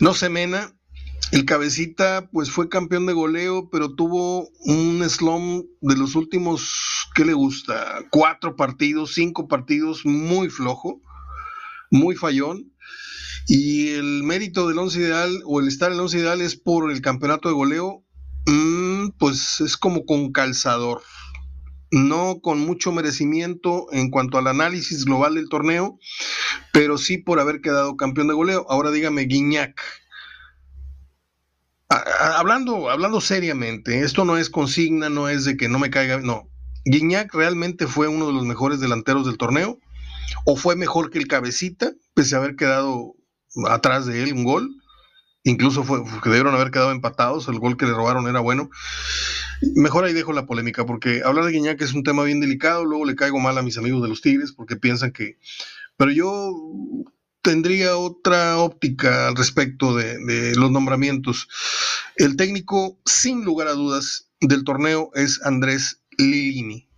No 0.00 0.14
sé, 0.14 0.28
Mena. 0.28 0.72
El 1.32 1.46
cabecita, 1.46 2.28
pues 2.30 2.50
fue 2.50 2.68
campeón 2.68 3.06
de 3.06 3.12
goleo, 3.12 3.68
pero 3.70 3.94
tuvo 3.94 4.50
un 4.60 5.02
slum 5.08 5.64
de 5.80 5.96
los 5.96 6.14
últimos, 6.14 7.08
¿qué 7.14 7.24
le 7.24 7.32
gusta? 7.32 8.04
Cuatro 8.10 8.54
partidos, 8.56 9.14
cinco 9.14 9.48
partidos, 9.48 10.04
muy 10.04 10.48
flojo, 10.48 11.00
muy 11.90 12.14
fallón. 12.14 12.72
Y 13.48 13.88
el 13.90 14.22
mérito 14.22 14.68
del 14.68 14.78
once 14.78 15.00
ideal, 15.00 15.42
o 15.44 15.60
el 15.60 15.68
estar 15.68 15.90
en 15.90 15.94
el 15.94 16.02
once 16.02 16.18
ideal, 16.18 16.40
es 16.40 16.56
por 16.56 16.92
el 16.92 17.00
campeonato 17.00 17.48
de 17.48 17.54
goleo, 17.54 18.04
pues 19.12 19.60
es 19.60 19.76
como 19.76 20.04
con 20.04 20.32
calzador 20.32 21.02
no 21.94 22.40
con 22.42 22.60
mucho 22.60 22.92
merecimiento 22.92 23.86
en 23.92 24.10
cuanto 24.10 24.36
al 24.36 24.48
análisis 24.48 25.04
global 25.04 25.36
del 25.36 25.48
torneo, 25.48 25.98
pero 26.72 26.98
sí 26.98 27.18
por 27.18 27.40
haber 27.40 27.60
quedado 27.60 27.96
campeón 27.96 28.28
de 28.28 28.34
goleo. 28.34 28.66
Ahora 28.68 28.90
dígame, 28.90 29.22
Guiñac. 29.22 29.80
Hablando, 31.88 32.90
hablando 32.90 33.20
seriamente, 33.20 34.00
esto 34.00 34.24
no 34.24 34.36
es 34.36 34.50
consigna, 34.50 35.08
no 35.08 35.28
es 35.28 35.44
de 35.44 35.56
que 35.56 35.68
no 35.68 35.78
me 35.78 35.90
caiga, 35.90 36.18
no. 36.18 36.50
Guiñac 36.84 37.32
realmente 37.32 37.86
fue 37.86 38.08
uno 38.08 38.26
de 38.26 38.32
los 38.32 38.44
mejores 38.44 38.80
delanteros 38.80 39.26
del 39.26 39.38
torneo, 39.38 39.78
o 40.44 40.56
fue 40.56 40.74
mejor 40.74 41.10
que 41.10 41.18
el 41.18 41.28
cabecita, 41.28 41.92
pese 42.14 42.34
a 42.34 42.38
haber 42.38 42.56
quedado 42.56 43.14
atrás 43.68 44.06
de 44.06 44.24
él 44.24 44.32
un 44.32 44.44
gol. 44.44 44.68
Incluso 45.44 45.84
fue, 45.84 46.02
que 46.22 46.30
debieron 46.30 46.54
haber 46.54 46.70
quedado 46.70 46.90
empatados, 46.90 47.48
el 47.48 47.58
gol 47.58 47.76
que 47.76 47.84
le 47.84 47.92
robaron 47.92 48.26
era 48.26 48.40
bueno. 48.40 48.70
Mejor 49.76 50.04
ahí 50.04 50.14
dejo 50.14 50.32
la 50.32 50.46
polémica, 50.46 50.86
porque 50.86 51.22
hablar 51.22 51.44
de 51.44 51.52
Guiñac 51.52 51.80
es 51.82 51.92
un 51.92 52.02
tema 52.02 52.24
bien 52.24 52.40
delicado, 52.40 52.84
luego 52.84 53.04
le 53.04 53.14
caigo 53.14 53.38
mal 53.38 53.58
a 53.58 53.62
mis 53.62 53.76
amigos 53.76 54.02
de 54.02 54.08
los 54.08 54.22
Tigres, 54.22 54.52
porque 54.52 54.76
piensan 54.76 55.12
que... 55.12 55.38
Pero 55.96 56.10
yo 56.10 56.50
tendría 57.44 57.98
otra 57.98 58.56
óptica 58.56 59.28
al 59.28 59.36
respecto 59.36 59.94
de, 59.94 60.54
los 60.56 60.70
nombramientos. 60.70 61.46
El 62.16 62.36
técnico, 62.36 62.98
sin 63.04 63.44
lugar 63.44 63.68
a 63.68 63.74
dudas, 63.74 64.30
del 64.40 64.64
torneo 64.64 65.10
es 65.14 65.42
Andrés 65.44 66.00
Lilini. 66.16 66.88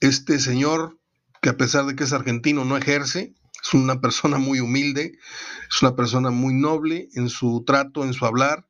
Este 0.00 0.40
señor, 0.40 0.98
que 1.40 1.48
a 1.48 1.56
pesar 1.56 1.86
de 1.86 1.96
que 1.96 2.04
es 2.04 2.12
argentino, 2.12 2.66
no 2.66 2.76
ejerce, 2.76 3.34
es 3.62 3.74
una 3.74 4.00
persona 4.00 4.38
muy 4.38 4.60
humilde, 4.60 5.18
es 5.68 5.82
una 5.82 5.96
persona 5.96 6.30
muy 6.30 6.54
noble 6.54 7.08
en 7.14 7.28
su 7.28 7.64
trato, 7.66 8.04
en 8.04 8.12
su 8.12 8.26
hablar, 8.26 8.66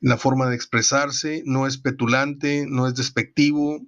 la 0.00 0.16
forma 0.16 0.48
de 0.48 0.54
expresarse, 0.54 1.42
no 1.44 1.66
es 1.66 1.78
petulante, 1.78 2.66
no 2.68 2.86
es 2.86 2.94
despectivo, 2.94 3.80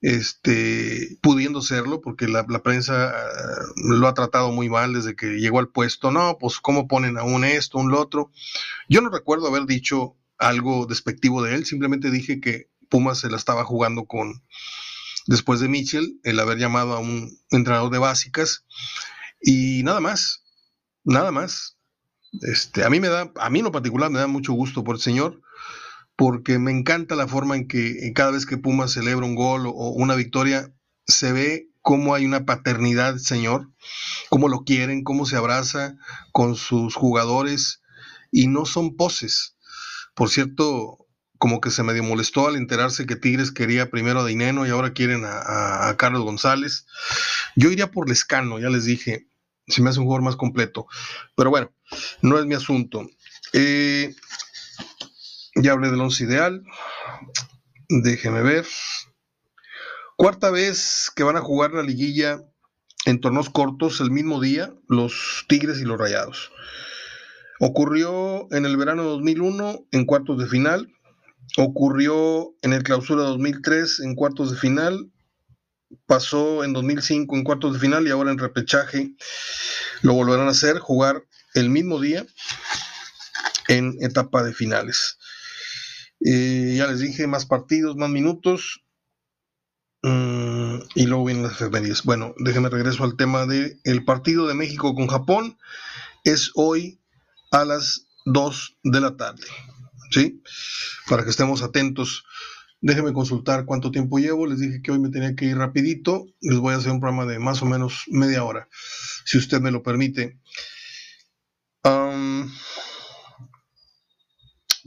este, 0.00 1.18
pudiendo 1.22 1.62
serlo, 1.62 2.02
porque 2.02 2.28
la, 2.28 2.44
prensa 2.62 3.08
ah, 3.08 3.64
lo 3.76 4.06
ha 4.06 4.14
tratado 4.14 4.52
muy 4.52 4.68
mal 4.68 4.92
desde 4.92 5.16
que 5.16 5.38
llegó 5.38 5.58
al 5.58 5.70
puesto. 5.70 6.10
No, 6.10 6.36
pues 6.38 6.60
cómo 6.60 6.86
ponen 6.86 7.16
a 7.16 7.22
un 7.22 7.42
esto, 7.44 7.78
un 7.78 7.90
lo 7.90 8.00
otro. 8.00 8.30
Yo 8.88 9.00
no 9.00 9.08
recuerdo 9.08 9.48
haber 9.48 9.64
dicho 9.64 10.16
algo 10.38 10.84
despectivo 10.86 11.42
de 11.42 11.54
él, 11.54 11.64
simplemente 11.64 12.10
dije 12.10 12.40
que 12.40 12.68
Pumas 12.90 13.20
se 13.20 13.30
la 13.30 13.38
estaba 13.38 13.64
jugando 13.64 14.04
con, 14.04 14.42
después 15.26 15.60
de 15.60 15.68
Mitchell, 15.68 16.20
el 16.22 16.38
haber 16.38 16.58
llamado 16.58 16.92
a 16.92 16.98
un 16.98 17.38
entrenador 17.50 17.90
de 17.90 17.98
básicas, 17.98 18.66
y 19.44 19.82
nada 19.82 20.00
más, 20.00 20.42
nada 21.04 21.30
más. 21.30 21.76
Este, 22.40 22.82
a 22.82 22.90
mí 22.90 22.98
me 22.98 23.08
da, 23.08 23.30
a 23.36 23.50
mí 23.50 23.58
en 23.58 23.66
lo 23.66 23.72
particular 23.72 24.10
me 24.10 24.18
da 24.18 24.26
mucho 24.26 24.54
gusto 24.54 24.82
por 24.82 24.96
el 24.96 25.02
señor, 25.02 25.42
porque 26.16 26.58
me 26.58 26.72
encanta 26.72 27.14
la 27.14 27.28
forma 27.28 27.54
en 27.54 27.68
que 27.68 28.12
cada 28.14 28.30
vez 28.30 28.46
que 28.46 28.56
Puma 28.56 28.88
celebra 28.88 29.26
un 29.26 29.34
gol 29.34 29.66
o, 29.66 29.90
una 29.90 30.14
victoria, 30.14 30.72
se 31.06 31.32
ve 31.32 31.68
cómo 31.82 32.14
hay 32.14 32.24
una 32.24 32.46
paternidad, 32.46 33.18
señor, 33.18 33.68
cómo 34.30 34.48
lo 34.48 34.64
quieren, 34.64 35.04
cómo 35.04 35.26
se 35.26 35.36
abraza 35.36 35.96
con 36.32 36.56
sus 36.56 36.94
jugadores 36.94 37.82
y 38.32 38.46
no 38.46 38.64
son 38.64 38.96
poses. 38.96 39.56
Por 40.14 40.30
cierto, 40.30 41.06
como 41.36 41.60
que 41.60 41.70
se 41.70 41.82
medio 41.82 42.02
molestó 42.02 42.48
al 42.48 42.56
enterarse 42.56 43.04
que 43.04 43.16
Tigres 43.16 43.52
quería 43.52 43.90
primero 43.90 44.20
a 44.20 44.26
Dineno 44.26 44.66
y 44.66 44.70
ahora 44.70 44.94
quieren 44.94 45.26
a, 45.26 45.88
a 45.88 45.96
Carlos 45.98 46.22
González. 46.22 46.86
Yo 47.54 47.70
iría 47.70 47.90
por 47.90 48.08
Lescano, 48.08 48.58
ya 48.58 48.70
les 48.70 48.86
dije, 48.86 49.28
se 49.66 49.82
me 49.82 49.90
hace 49.90 50.00
un 50.00 50.06
jugador 50.06 50.24
más 50.24 50.36
completo. 50.36 50.86
Pero 51.36 51.50
bueno, 51.50 51.72
no 52.22 52.38
es 52.38 52.46
mi 52.46 52.54
asunto. 52.54 53.06
Eh, 53.52 54.14
ya 55.56 55.72
hablé 55.72 55.90
del 55.90 56.00
once 56.00 56.24
ideal. 56.24 56.62
Déjeme 57.88 58.42
ver. 58.42 58.66
Cuarta 60.16 60.50
vez 60.50 61.10
que 61.14 61.24
van 61.24 61.36
a 61.36 61.40
jugar 61.40 61.72
la 61.72 61.82
liguilla 61.82 62.42
en 63.04 63.20
torneos 63.20 63.50
cortos 63.50 64.00
el 64.00 64.10
mismo 64.10 64.40
día, 64.40 64.72
los 64.88 65.44
Tigres 65.48 65.80
y 65.80 65.84
los 65.84 65.98
Rayados. 65.98 66.52
Ocurrió 67.60 68.48
en 68.50 68.64
el 68.66 68.76
verano 68.76 69.04
2001 69.04 69.86
en 69.90 70.04
cuartos 70.06 70.38
de 70.38 70.46
final. 70.46 70.92
Ocurrió 71.56 72.54
en 72.62 72.72
el 72.72 72.82
clausura 72.82 73.22
2003 73.22 74.00
en 74.00 74.14
cuartos 74.14 74.50
de 74.50 74.56
final 74.56 75.10
pasó 76.06 76.64
en 76.64 76.72
2005 76.72 77.36
en 77.36 77.44
cuartos 77.44 77.74
de 77.74 77.80
final 77.80 78.06
y 78.06 78.10
ahora 78.10 78.30
en 78.30 78.38
repechaje 78.38 79.14
lo 80.02 80.14
volverán 80.14 80.48
a 80.48 80.52
hacer, 80.52 80.78
jugar 80.78 81.24
el 81.54 81.70
mismo 81.70 82.00
día 82.00 82.26
en 83.68 83.96
etapa 84.00 84.42
de 84.42 84.52
finales. 84.52 85.18
Eh, 86.24 86.74
ya 86.76 86.86
les 86.86 87.00
dije, 87.00 87.26
más 87.26 87.46
partidos, 87.46 87.96
más 87.96 88.10
minutos. 88.10 88.82
Mm, 90.02 90.80
y 90.94 91.06
luego 91.06 91.24
vienen 91.24 91.44
las 91.44 91.54
efemérides. 91.54 92.02
Bueno, 92.02 92.34
déjenme 92.38 92.68
regreso 92.68 93.04
al 93.04 93.16
tema 93.16 93.46
del 93.46 93.80
el 93.84 94.04
partido 94.04 94.46
de 94.46 94.54
México 94.54 94.94
con 94.94 95.06
Japón. 95.06 95.58
Es 96.24 96.50
hoy 96.54 97.00
a 97.50 97.64
las 97.64 98.06
2 98.26 98.76
de 98.82 99.00
la 99.00 99.16
tarde. 99.16 99.46
¿Sí? 100.10 100.42
Para 101.08 101.24
que 101.24 101.30
estemos 101.30 101.62
atentos 101.62 102.24
Déjenme 102.86 103.14
consultar 103.14 103.64
cuánto 103.64 103.90
tiempo 103.90 104.18
llevo. 104.18 104.46
Les 104.46 104.60
dije 104.60 104.82
que 104.82 104.92
hoy 104.92 104.98
me 104.98 105.08
tenía 105.08 105.34
que 105.34 105.46
ir 105.46 105.56
rapidito. 105.56 106.26
Les 106.42 106.58
voy 106.58 106.74
a 106.74 106.76
hacer 106.76 106.92
un 106.92 107.00
programa 107.00 107.24
de 107.24 107.38
más 107.38 107.62
o 107.62 107.64
menos 107.64 108.04
media 108.08 108.44
hora, 108.44 108.68
si 109.24 109.38
usted 109.38 109.62
me 109.62 109.70
lo 109.70 109.82
permite. 109.82 110.38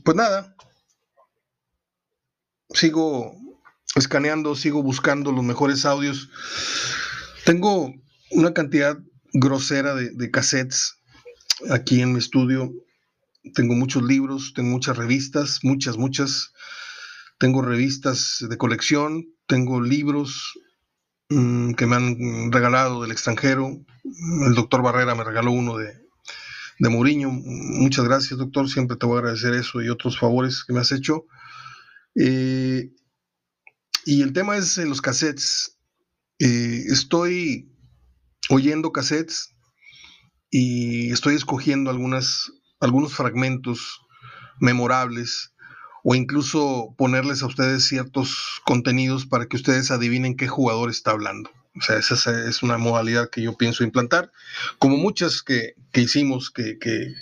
pues 0.04 0.16
nada, 0.16 0.56
sigo 2.70 3.36
escaneando, 3.96 4.56
sigo 4.56 4.84
buscando 4.84 5.32
los 5.32 5.44
mejores 5.44 5.84
audios. 5.84 6.30
Tengo 7.46 7.96
una 8.30 8.54
cantidad 8.54 8.96
grosera 9.34 9.96
de, 9.96 10.12
de 10.12 10.30
cassettes 10.30 10.98
aquí 11.72 12.00
en 12.02 12.14
mi 12.14 12.20
estudio. 12.20 12.72
Tengo 13.56 13.74
muchos 13.74 14.04
libros, 14.04 14.54
tengo 14.56 14.70
muchas 14.70 14.98
revistas, 14.98 15.62
muchas, 15.64 15.98
muchas. 15.98 16.54
Tengo 17.38 17.62
revistas 17.62 18.46
de 18.50 18.58
colección, 18.58 19.28
tengo 19.48 19.82
libros 19.82 20.60
mm, 21.30 21.74
que 21.74 21.86
me 21.86 21.96
han 21.96 22.52
regalado 22.52 23.02
del 23.02 23.12
extranjero. 23.12 23.86
El 24.48 24.56
doctor 24.56 24.82
Barrera 24.82 25.16
me 25.16 25.24
regaló 25.24 25.52
uno 25.52 25.78
de, 25.78 25.94
de 26.80 26.90
Mourinho. 26.90 27.30
Muchas 27.32 28.06
gracias, 28.06 28.40
doctor. 28.40 28.70
Siempre 28.70 28.98
te 28.98 29.06
voy 29.06 29.18
a 29.18 29.20
agradecer 29.20 29.54
eso 29.54 29.82
y 29.82 29.90
otros 29.90 30.20
favores 30.20 30.64
que 30.64 30.74
me 30.74 30.80
has 30.80 30.92
hecho. 30.92 31.26
Eh, 32.16 32.92
y 34.06 34.22
el 34.22 34.34
tema 34.34 34.58
es 34.58 34.78
los 34.78 35.02
cassettes. 35.02 35.78
Eh, 36.40 36.84
estoy 36.88 37.72
oyendo 38.50 38.92
cassettes 38.92 39.56
y 40.50 41.12
estoy 41.12 41.36
escogiendo 41.36 41.90
algunas, 41.90 42.52
algunos 42.80 43.14
fragmentos 43.14 44.02
memorables 44.60 45.54
o 46.10 46.16
incluso 46.16 46.96
ponerles 46.98 47.44
a 47.44 47.48
ustedes 47.48 47.84
ciertos 47.84 48.62
contenidos 48.64 49.26
para 49.26 49.48
que 49.48 49.58
ustedes 49.58 49.92
adivinen 49.92 50.38
qué 50.38 50.48
jugador 50.48 50.90
está 50.90 51.12
hablando. 51.12 51.50
O 51.76 51.82
sea, 51.82 51.98
esa 51.98 52.48
es 52.48 52.64
una 52.64 52.78
modalidad 52.78 53.30
que 53.30 53.42
yo 53.42 53.58
pienso 53.58 53.84
implantar, 53.84 54.32
como 54.80 54.96
muchas 54.96 55.44
que, 55.44 55.76
hicimos, 55.94 56.50
que, 56.50 56.80
que, 56.80 57.14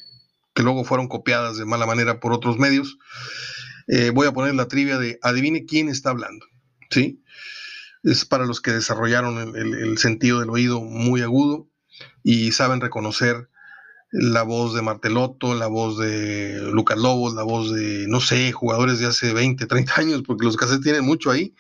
luego 0.62 0.84
fueron 0.84 1.08
copiadas 1.08 1.58
de 1.58 1.66
mala 1.66 1.88
manera 1.88 2.20
por 2.20 2.32
otros 2.32 2.60
medios. 2.60 3.00
Eh, 3.88 4.12
voy 4.12 4.28
a 4.28 4.34
poner 4.34 4.54
la 4.54 4.68
trivia 4.68 5.00
de 5.00 5.18
adivine 5.24 5.66
quién 5.66 5.90
está 5.90 6.12
hablando. 6.12 6.46
¿sí? 6.92 7.24
Es 8.04 8.24
para 8.24 8.46
los 8.46 8.62
que 8.62 8.70
desarrollaron 8.70 9.56
el, 9.56 9.98
sentido 9.98 10.42
del 10.42 10.52
oído 10.52 10.80
muy 10.80 11.24
agudo 11.24 11.68
y 12.22 12.52
saben 12.52 12.82
reconocer 12.82 13.50
la 14.12 14.44
voz 14.44 14.74
de 14.74 14.82
Martelotto, 14.82 15.56
la 15.56 15.68
voz 15.68 15.98
de 15.98 16.60
Lucas 16.72 16.98
Lobos, 16.98 17.34
la 17.34 17.44
voz 17.44 17.74
de, 17.74 18.06
no 18.08 18.22
sé, 18.22 18.52
jugadores 18.52 19.00
de 19.00 19.08
hace 19.08 19.34
20, 19.34 19.66
30 19.66 19.94
años, 19.98 20.24
porque 20.26 20.46
los 20.46 20.58
cassettes 20.58 20.84
tienen 20.84 21.06
mucho 21.06 21.32
ahí. 21.32 21.56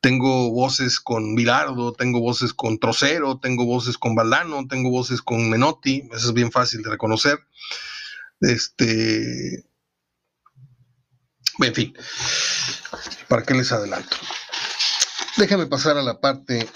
Tengo 0.00 0.50
voces 0.50 1.00
con 1.00 1.34
Vilardo, 1.34 1.92
tengo 1.92 2.20
voces 2.20 2.52
con 2.52 2.78
Trocero, 2.78 3.38
tengo 3.40 3.64
voces 3.64 3.98
con 3.98 4.14
Valdano, 4.14 4.66
tengo 4.68 4.90
voces 4.90 5.22
con 5.22 5.48
Menotti, 5.48 6.08
eso 6.12 6.28
es 6.28 6.32
bien 6.34 6.52
fácil 6.52 6.82
de 6.82 6.90
reconocer. 6.90 7.38
Este, 8.40 9.64
en 11.58 11.74
fin, 11.74 11.94
¿para 13.28 13.42
qué 13.42 13.54
les 13.54 13.72
adelanto? 13.72 14.16
Déjame 15.38 15.66
pasar 15.66 15.96
a 15.96 16.02
la 16.02 16.20
parte 16.20 16.68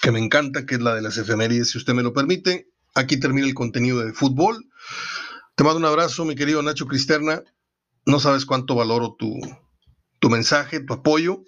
que 0.00 0.10
me 0.10 0.18
encanta, 0.18 0.66
que 0.66 0.74
es 0.74 0.82
la 0.82 0.94
de 0.94 1.02
las 1.02 1.16
efemérides, 1.16 1.70
si 1.70 1.78
usted 1.78 1.94
me 1.94 2.02
lo 2.02 2.12
permite. 2.12 2.73
Aquí 2.94 3.18
termina 3.18 3.46
el 3.46 3.54
contenido 3.54 4.04
de 4.04 4.12
fútbol. 4.12 4.68
Te 5.56 5.64
mando 5.64 5.78
un 5.78 5.84
abrazo, 5.84 6.24
mi 6.24 6.34
querido 6.34 6.62
Nacho 6.62 6.86
Cristerna. 6.86 7.42
No 8.06 8.20
sabes 8.20 8.46
cuánto 8.46 8.74
valoro 8.74 9.16
tu, 9.18 9.40
tu 10.20 10.30
mensaje, 10.30 10.80
tu 10.80 10.94
apoyo. 10.94 11.44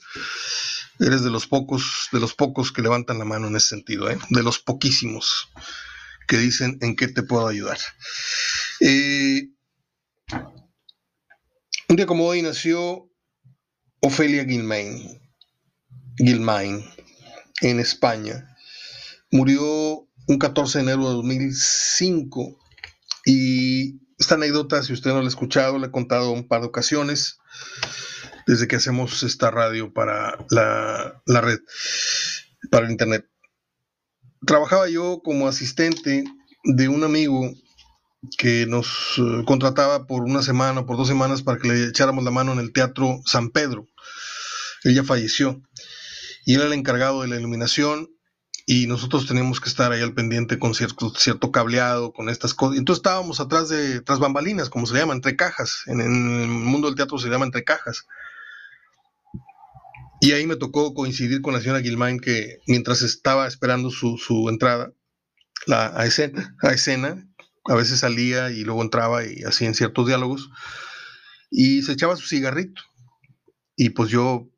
Eres 0.99 1.23
de 1.23 1.31
los 1.31 1.47
pocos, 1.47 2.09
de 2.13 2.21
los 2.21 2.35
pocos 2.35 2.73
que 2.73 2.83
levantan 2.83 3.19
la 3.19 3.25
mano 3.25 3.49
en 3.49 3.57
ese 3.57 3.69
sentido, 3.69 4.11
¿eh? 4.11 4.19
de 4.31 4.43
los 4.43 4.59
poquísimos 4.59 5.49
que 6.27 6.39
dicen 6.39 6.79
en 6.81 6.97
qué 6.97 7.09
te 7.09 7.23
puedo 7.23 7.47
ayudar. 7.47 7.79
Eh, 8.81 9.51
un 11.89 11.97
día 11.97 12.07
como 12.07 12.27
hoy 12.27 12.43
nació 12.43 13.11
Ofelia 14.01 14.45
Gilmain, 14.45 15.21
Gilmain 16.17 16.85
en 17.61 17.81
España. 17.81 18.57
Murió 19.31 20.06
un 20.27 20.39
14 20.39 20.79
de 20.79 20.85
enero 20.85 21.09
de 21.09 21.15
2005 21.15 22.59
y 23.25 24.01
esta 24.19 24.37
anécdota, 24.37 24.83
si 24.83 24.93
usted 24.93 25.11
no 25.11 25.19
la 25.19 25.25
ha 25.25 25.29
escuchado, 25.29 25.79
la 25.79 25.89
he 25.89 25.91
contado 25.91 26.31
un 26.31 26.49
par 26.49 26.63
de 26.63 26.69
ocasiones 26.69 27.39
desde 28.47 28.69
que 28.69 28.77
hacemos 28.77 29.23
esta 29.23 29.51
radio 29.51 29.93
para 29.93 30.39
la, 30.51 31.23
la 31.27 31.41
red, 31.41 31.59
para 32.71 32.87
el 32.87 32.93
Internet. 32.93 33.29
Trabajaba 34.47 34.89
yo 34.89 35.21
como 35.23 35.49
asistente 35.49 36.25
de 36.65 36.89
un 36.89 37.05
amigo 37.05 37.53
que 38.39 38.67
nos 38.67 39.19
eh, 39.19 39.45
contrataba 39.45 40.07
por 40.07 40.23
una 40.25 40.43
semana 40.43 40.81
o 40.81 40.87
por 40.87 40.97
dos 40.97 41.09
semanas 41.09 41.43
para 41.43 41.59
que 41.59 41.69
le 41.69 41.85
echáramos 41.85 42.25
la 42.25 42.31
mano 42.31 42.53
en 42.53 42.59
el 42.59 42.73
Teatro 42.73 43.21
San 43.25 43.51
Pedro. 43.51 43.89
Ella 44.85 45.05
falleció 45.05 45.63
y 46.45 46.55
era 46.55 46.65
el 46.65 46.73
encargado 46.73 47.23
de 47.23 47.29
la 47.29 47.37
iluminación 47.37 48.16
y 48.69 48.89
nosotros 48.89 49.27
teníamos 49.27 49.61
que 49.61 49.69
estar 49.69 49.93
ahí 49.93 50.03
al 50.03 50.13
pendiente 50.13 50.59
con 50.59 50.75
cierto, 50.75 51.53
cableado, 51.53 52.13
con 52.13 52.29
estas 52.29 52.53
cosas. 52.53 52.79
Entonces 52.79 52.99
estábamos 52.99 53.39
atrás 53.39 53.69
de, 53.69 54.01
tras 54.01 54.19
bambalinas, 54.19 54.69
como 54.71 54.87
se 54.87 54.97
llama, 54.97 55.15
entre 55.15 55.37
cajas. 55.37 55.85
En, 55.87 56.01
el 56.01 56.49
mundo 56.49 56.89
del 56.89 56.97
teatro 56.97 57.17
se 57.19 57.29
llama 57.29 57.45
entre 57.45 57.63
cajas. 57.63 58.09
Y 60.21 60.33
ahí 60.33 60.49
me 60.49 60.57
tocó 60.57 60.95
coincidir 60.95 61.43
con 61.43 61.55
la 61.55 61.61
señora 61.61 61.81
Gilmain 61.81 62.19
que 62.19 62.59
mientras 62.67 63.03
estaba 63.03 63.47
esperando 63.47 63.91
su, 63.91 64.19
su 64.19 64.49
entrada 64.49 64.91
la, 65.67 65.93
a, 65.97 66.05
escena, 66.05 66.57
a 66.61 66.73
escena, 66.73 67.25
a 67.67 67.75
veces 67.77 68.01
salía 68.01 68.51
y 68.51 68.65
luego 68.65 68.83
entraba 68.83 69.25
y 69.25 69.45
hacía 69.45 69.69
en 69.69 69.75
ciertos 69.75 70.09
diálogos 70.09 70.51
y 71.53 71.83
se 71.83 71.93
echaba 71.93 72.17
su 72.17 72.27
cigarrito. 72.27 72.83
Y 73.77 73.91
pues 73.91 74.11
yo, 74.11 74.49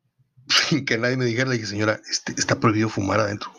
sin 0.47 0.83
que 0.83 0.97
nadie 0.97 1.17
me 1.17 1.25
dijera, 1.25 1.49
le 1.49 1.57
dije, 1.57 1.67
señora, 1.67 2.01
este, 2.09 2.33
está 2.35 2.59
prohibido 2.59 2.89
fumar 2.89 3.19
adentro. 3.19 3.58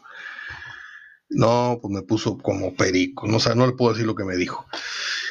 No, 1.31 1.79
pues 1.81 1.95
me 1.95 2.03
puso 2.03 2.39
como 2.39 2.75
perico, 2.75 3.27
no, 3.27 3.39
o 3.39 3.55
no 3.55 3.67
le 3.67 3.73
puedo 3.73 3.93
decir 3.93 4.07
lo 4.07 4.15
que 4.15 4.25
me 4.25 4.37
dijo. 4.37 4.67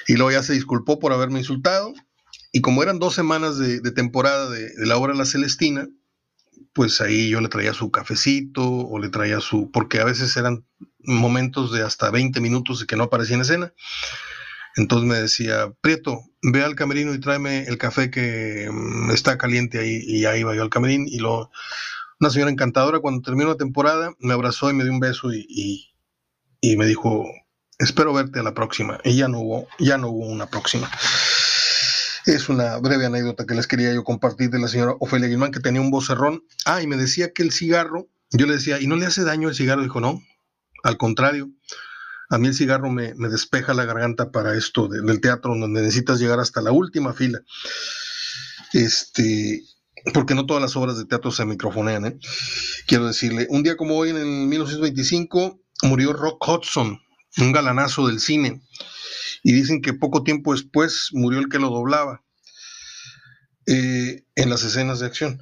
Y 0.08 0.14
luego 0.14 0.32
ya 0.32 0.44
se 0.44 0.54
disculpó 0.54 0.98
por 0.98 1.14
haberme 1.14 1.40
insultado. 1.40 1.94
Y 2.52 2.62
como 2.62 2.82
eran 2.82 3.00
dos 3.00 3.14
semanas 3.14 3.60
de, 3.60 3.80
temporada 3.92 4.50
de, 4.50 4.74
de, 4.74 4.86
la 4.86 4.98
obra 4.98 5.14
La 5.14 5.26
Celestina, 5.26 5.88
pues 6.74 7.02
ahí 7.02 7.30
yo 7.30 7.42
le 7.42 7.50
traía 7.50 7.74
su 7.74 7.92
cafecito 7.92 8.64
o 8.64 8.98
le 9.00 9.10
traía 9.10 9.40
su, 9.40 9.70
porque 9.72 10.00
a 10.00 10.06
veces 10.06 10.36
eran 10.38 10.66
momentos 11.00 11.72
de 11.72 11.84
hasta 11.84 12.10
20 12.10 12.40
minutos 12.42 12.82
y 12.82 12.88
que 12.88 12.96
no 12.96 13.04
aparecía 13.04 13.36
en 13.36 13.42
escena. 13.42 13.74
Entonces 14.76 15.08
me 15.08 15.16
decía, 15.16 15.72
Prieto, 15.82 16.22
ve 16.42 16.64
al 16.64 16.76
camerino 16.76 17.14
y 17.14 17.20
tráeme 17.20 17.64
el 17.64 17.78
café 17.78 18.10
que 18.10 18.70
mm, 18.72 19.12
está 19.12 19.38
caliente 19.38 19.80
ahí. 19.80 20.02
Y 20.06 20.26
ahí 20.26 20.42
iba 20.42 20.56
yo 20.56 20.62
al 20.62 20.70
camerino 20.70 21.06
y 21.08 21.20
lo... 21.20 21.52
Una 22.20 22.30
señora 22.30 22.52
encantadora, 22.52 23.00
cuando 23.00 23.22
terminó 23.22 23.50
la 23.50 23.56
temporada, 23.56 24.14
me 24.20 24.34
abrazó 24.34 24.70
y 24.70 24.74
me 24.74 24.84
dio 24.84 24.92
un 24.92 25.00
beso 25.00 25.32
y, 25.32 25.94
y, 26.62 26.76
me 26.76 26.86
dijo, 26.86 27.26
espero 27.78 28.14
verte 28.14 28.40
a 28.40 28.44
la 28.44 28.54
próxima. 28.54 29.00
Y 29.06 29.16
ya 29.16 29.30
no 29.30 29.40
hubo, 29.40 29.68
ya 29.80 29.98
no 29.98 30.10
hubo 30.10 30.28
una 30.28 30.48
próxima. 30.48 30.92
Es 32.26 32.50
una 32.50 32.78
breve 32.78 33.06
anécdota 33.06 33.46
que 33.46 33.56
les 33.56 33.68
quería 33.68 33.94
yo 33.94 34.04
compartir 34.04 34.50
de 34.50 34.60
la 34.60 34.68
señora 34.68 34.96
Ofelia 35.00 35.30
Guilmán, 35.30 35.52
que 35.52 35.62
tenía 35.62 35.80
un 35.80 35.92
vocerrón. 35.92 36.44
Ah, 36.66 36.82
y 36.82 36.88
me 36.88 36.98
decía 36.98 37.32
que 37.32 37.42
el 37.42 37.54
cigarro, 37.54 38.10
yo 38.32 38.48
le 38.48 38.54
decía, 38.54 38.82
¿y 38.82 38.88
no 38.88 38.98
le 38.98 39.06
hace 39.06 39.24
daño 39.24 39.48
el 39.48 39.56
cigarro? 39.56 39.82
Dijo, 39.82 40.02
no, 40.02 40.22
al 40.84 40.98
contrario, 40.98 41.50
a 42.30 42.38
mí 42.38 42.48
el 42.48 42.54
cigarro 42.54 42.92
me, 42.92 43.14
despeja 43.14 43.74
la 43.74 43.86
garganta 43.86 44.32
para 44.32 44.56
esto 44.56 44.90
del 44.90 45.22
teatro, 45.22 45.56
donde 45.56 45.82
necesitas 45.82 46.20
llegar 46.20 46.40
hasta 46.40 46.62
la 46.62 46.74
última 46.74 47.14
fila. 47.14 47.40
Este, 48.74 49.64
porque 50.14 50.36
no 50.36 50.46
todas 50.46 50.62
las 50.62 50.76
obras 50.76 50.98
de 50.98 51.06
teatro 51.06 51.32
se 51.32 51.46
microfonean, 51.46 52.06
¿eh? 52.06 52.20
Quiero 52.88 53.08
decirle, 53.08 53.48
un 53.50 53.64
día 53.64 53.78
como 53.78 53.96
hoy, 53.98 54.10
en 54.10 54.18
el 54.18 54.26
1925, 54.26 55.60
murió 55.84 56.14
Rock 56.14 56.48
Hudson, 56.48 57.00
un 57.38 57.52
galanazo 57.52 58.08
del 58.08 58.20
cine, 58.20 58.62
y 59.44 59.54
dicen 59.54 59.82
que 59.82 59.94
poco 59.94 60.24
tiempo 60.24 60.54
después 60.54 61.10
murió 61.14 61.40
el 61.40 61.50
que 61.50 61.60
lo 61.60 61.70
doblaba 61.70 62.24
eh, 63.66 64.24
en 64.36 64.50
las 64.50 64.64
escenas 64.64 65.00
de 65.00 65.06
acción. 65.06 65.42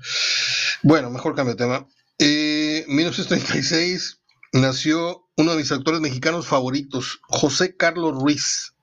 Bueno, 0.84 1.10
mejor 1.10 1.36
cambio 1.36 1.56
de 1.56 1.64
tema. 1.64 1.88
Eh, 2.20 2.86
1936 2.88 4.20
nació 4.54 5.28
uno 5.38 5.52
de 5.52 5.58
mis 5.58 5.72
actores 5.72 6.02
mexicanos 6.02 6.48
favoritos, 6.48 7.20
José 7.24 7.76
Carlos 7.76 8.16
Ruiz, 8.16 8.74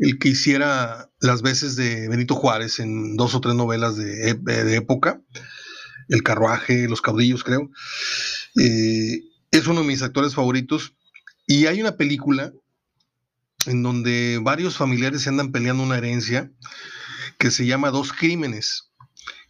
el 0.00 0.18
que 0.18 0.30
hiciera 0.30 1.10
las 1.20 1.42
veces 1.42 1.76
de 1.76 2.08
Benito 2.08 2.34
Juárez 2.34 2.80
en 2.80 3.16
dos 3.16 3.34
o 3.34 3.40
tres 3.40 3.54
novelas 3.54 3.96
de, 3.96 4.30
época, 4.74 5.20
El 6.08 6.22
carruaje, 6.22 6.88
Los 6.88 7.02
caudillos, 7.02 7.44
creo. 7.44 7.70
Eh, 8.56 9.20
es 9.50 9.66
uno 9.66 9.80
de 9.80 9.86
mis 9.86 10.02
actores 10.02 10.34
favoritos. 10.34 10.94
Y 11.46 11.66
hay 11.66 11.80
una 11.80 11.96
película 11.96 12.52
en 13.66 13.82
donde 13.82 14.40
varios 14.42 14.76
familiares 14.76 15.22
se 15.22 15.28
andan 15.28 15.52
peleando 15.52 15.82
una 15.82 15.98
herencia 15.98 16.50
que 17.38 17.50
se 17.50 17.66
llama 17.66 17.90
Dos 17.90 18.12
Crímenes. 18.12 18.90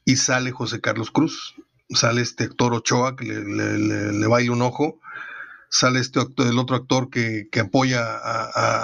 y 0.05 0.17
sale 0.17 0.51
José 0.51 0.81
Carlos 0.81 1.11
Cruz, 1.11 1.55
sale 1.91 2.23
este 2.23 2.45
actor 2.45 2.75
Ochoa 2.75 3.15
que 3.17 3.25
le, 3.27 4.27
baila 4.27 4.53
un 4.53 4.63
ojo, 4.63 5.01
sale 5.71 6.01
este 6.01 6.21
actor, 6.21 6.47
el 6.47 6.59
otro 6.59 6.77
actor 6.77 7.09
que, 7.09 7.49
apoya 7.61 8.17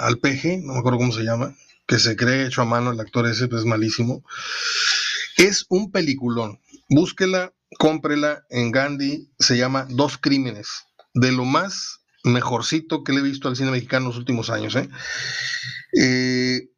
al 0.05 0.17
peje, 0.19 0.59
no 0.63 0.73
me 0.73 0.79
acuerdo 0.79 0.97
cómo 0.97 1.11
se 1.11 1.23
llama, 1.23 1.55
que 1.85 1.99
se 1.99 2.15
cree 2.15 2.47
hecho 2.47 2.61
a 2.61 2.65
mano 2.65 2.91
el 2.91 2.99
actor 2.99 3.27
ese, 3.27 3.47
pues 3.47 3.61
es 3.61 3.67
malísimo. 3.67 4.23
Es 5.37 5.65
un 5.69 5.91
peliculón. 5.91 6.59
Búsquela, 6.89 7.53
cómprela 7.77 8.45
en 8.49 8.71
Gandhi, 8.71 9.29
se 9.37 9.57
llama 9.57 9.85
Dos 9.89 10.17
Crímenes, 10.17 10.85
de 11.13 11.31
lo 11.31 11.45
más 11.45 11.99
mejorcito 12.23 13.03
que 13.03 13.13
le 13.13 13.19
he 13.19 13.23
visto 13.23 13.47
al 13.47 13.55
cine 13.55 13.71
mexicano 13.71 14.05
en 14.05 14.09
los 14.09 14.17
últimos 14.17 14.49
años. 14.49 14.75
¿eh? 14.75 14.89
Eh, 15.99 16.69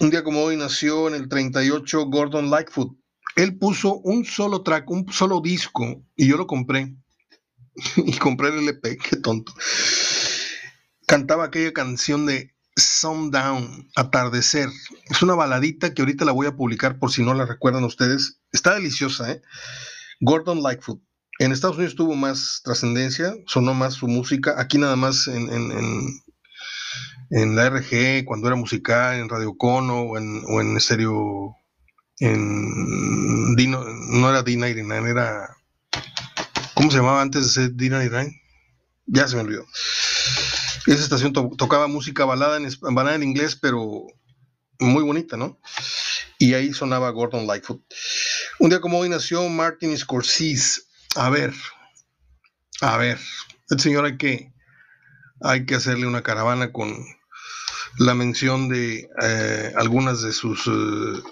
un 0.00 0.10
día 0.10 0.22
como 0.22 0.42
hoy 0.42 0.56
nació 0.56 1.08
en 1.08 1.14
el 1.14 1.28
38 1.28 2.06
Gordon 2.06 2.50
Lightfoot. 2.50 2.96
Él 3.36 3.56
puso 3.56 3.96
un 3.96 4.24
solo 4.26 4.62
track, 4.62 4.90
un 4.90 5.10
solo 5.10 5.40
disco, 5.40 6.02
y 6.16 6.26
yo 6.26 6.36
lo 6.36 6.46
compré. 6.46 6.94
y 7.96 8.16
compré 8.18 8.48
el 8.48 8.60
LP, 8.60 8.98
qué 8.98 9.16
tonto. 9.16 9.52
Cantaba 11.06 11.44
aquella 11.44 11.72
canción 11.72 12.26
de 12.26 12.54
Sundown, 12.76 13.90
Atardecer. 13.96 14.68
Es 15.10 15.22
una 15.22 15.34
baladita 15.34 15.92
que 15.92 16.02
ahorita 16.02 16.24
la 16.24 16.32
voy 16.32 16.46
a 16.46 16.56
publicar 16.56 16.98
por 16.98 17.12
si 17.12 17.22
no 17.22 17.34
la 17.34 17.44
recuerdan 17.44 17.84
ustedes. 17.84 18.40
Está 18.52 18.74
deliciosa, 18.74 19.30
¿eh? 19.30 19.42
Gordon 20.20 20.62
Lightfoot. 20.62 21.02
En 21.38 21.52
Estados 21.52 21.76
Unidos 21.76 21.96
tuvo 21.96 22.14
más 22.14 22.60
trascendencia, 22.62 23.34
sonó 23.46 23.74
más 23.74 23.94
su 23.94 24.06
música. 24.06 24.54
Aquí 24.58 24.78
nada 24.78 24.96
más 24.96 25.26
en, 25.26 25.50
en, 27.30 27.56
la 27.56 27.68
RG, 27.70 28.24
cuando 28.24 28.46
era 28.46 28.56
musical, 28.56 29.16
en 29.16 29.28
Radio 29.28 29.56
Cono 29.56 30.02
o 30.02 30.18
en, 30.18 30.42
o 30.46 30.60
en 30.60 30.76
estéreo. 30.76 31.56
En 32.18 33.54
no 33.56 34.30
era 34.30 34.44
D99, 34.44 35.10
era. 35.10 35.56
¿Cómo 36.82 36.90
se 36.90 36.98
llamaba 36.98 37.22
antes 37.22 37.44
de 37.44 37.48
ser 37.50 37.76
D99? 37.76 38.42
Ya 39.06 39.28
se 39.28 39.36
me 39.36 39.42
olvidó. 39.42 39.64
Esa 40.88 41.04
estación 41.04 41.32
tocaba 41.32 41.86
música 41.86 42.24
balada 42.24 42.56
en, 42.56 42.68
balada 42.92 43.14
en 43.14 43.22
inglés, 43.22 43.54
pero 43.54 44.08
muy 44.80 45.04
bonita, 45.04 45.36
¿no? 45.36 45.60
Y 46.40 46.54
ahí 46.54 46.72
sonaba 46.72 47.10
Gordon 47.10 47.46
Lightfoot. 47.46 47.84
Un 48.58 48.70
día 48.70 48.80
como 48.80 48.98
hoy 48.98 49.08
nació 49.08 49.48
Martin 49.48 49.96
Scorsese. 49.96 50.80
A 51.14 51.30
ver, 51.30 51.54
a 52.80 52.96
ver, 52.96 53.20
el 53.70 53.78
señor 53.78 54.04
hay 54.04 54.16
que, 54.16 54.52
hay 55.40 55.66
que 55.66 55.76
hacerle 55.76 56.08
una 56.08 56.24
caravana 56.24 56.72
con 56.72 56.96
la 57.98 58.16
mención 58.16 58.68
de 58.68 59.08
eh, 59.22 59.72
algunas 59.76 60.20
de 60.22 60.32
sus 60.32 60.66
eh, 60.66 61.22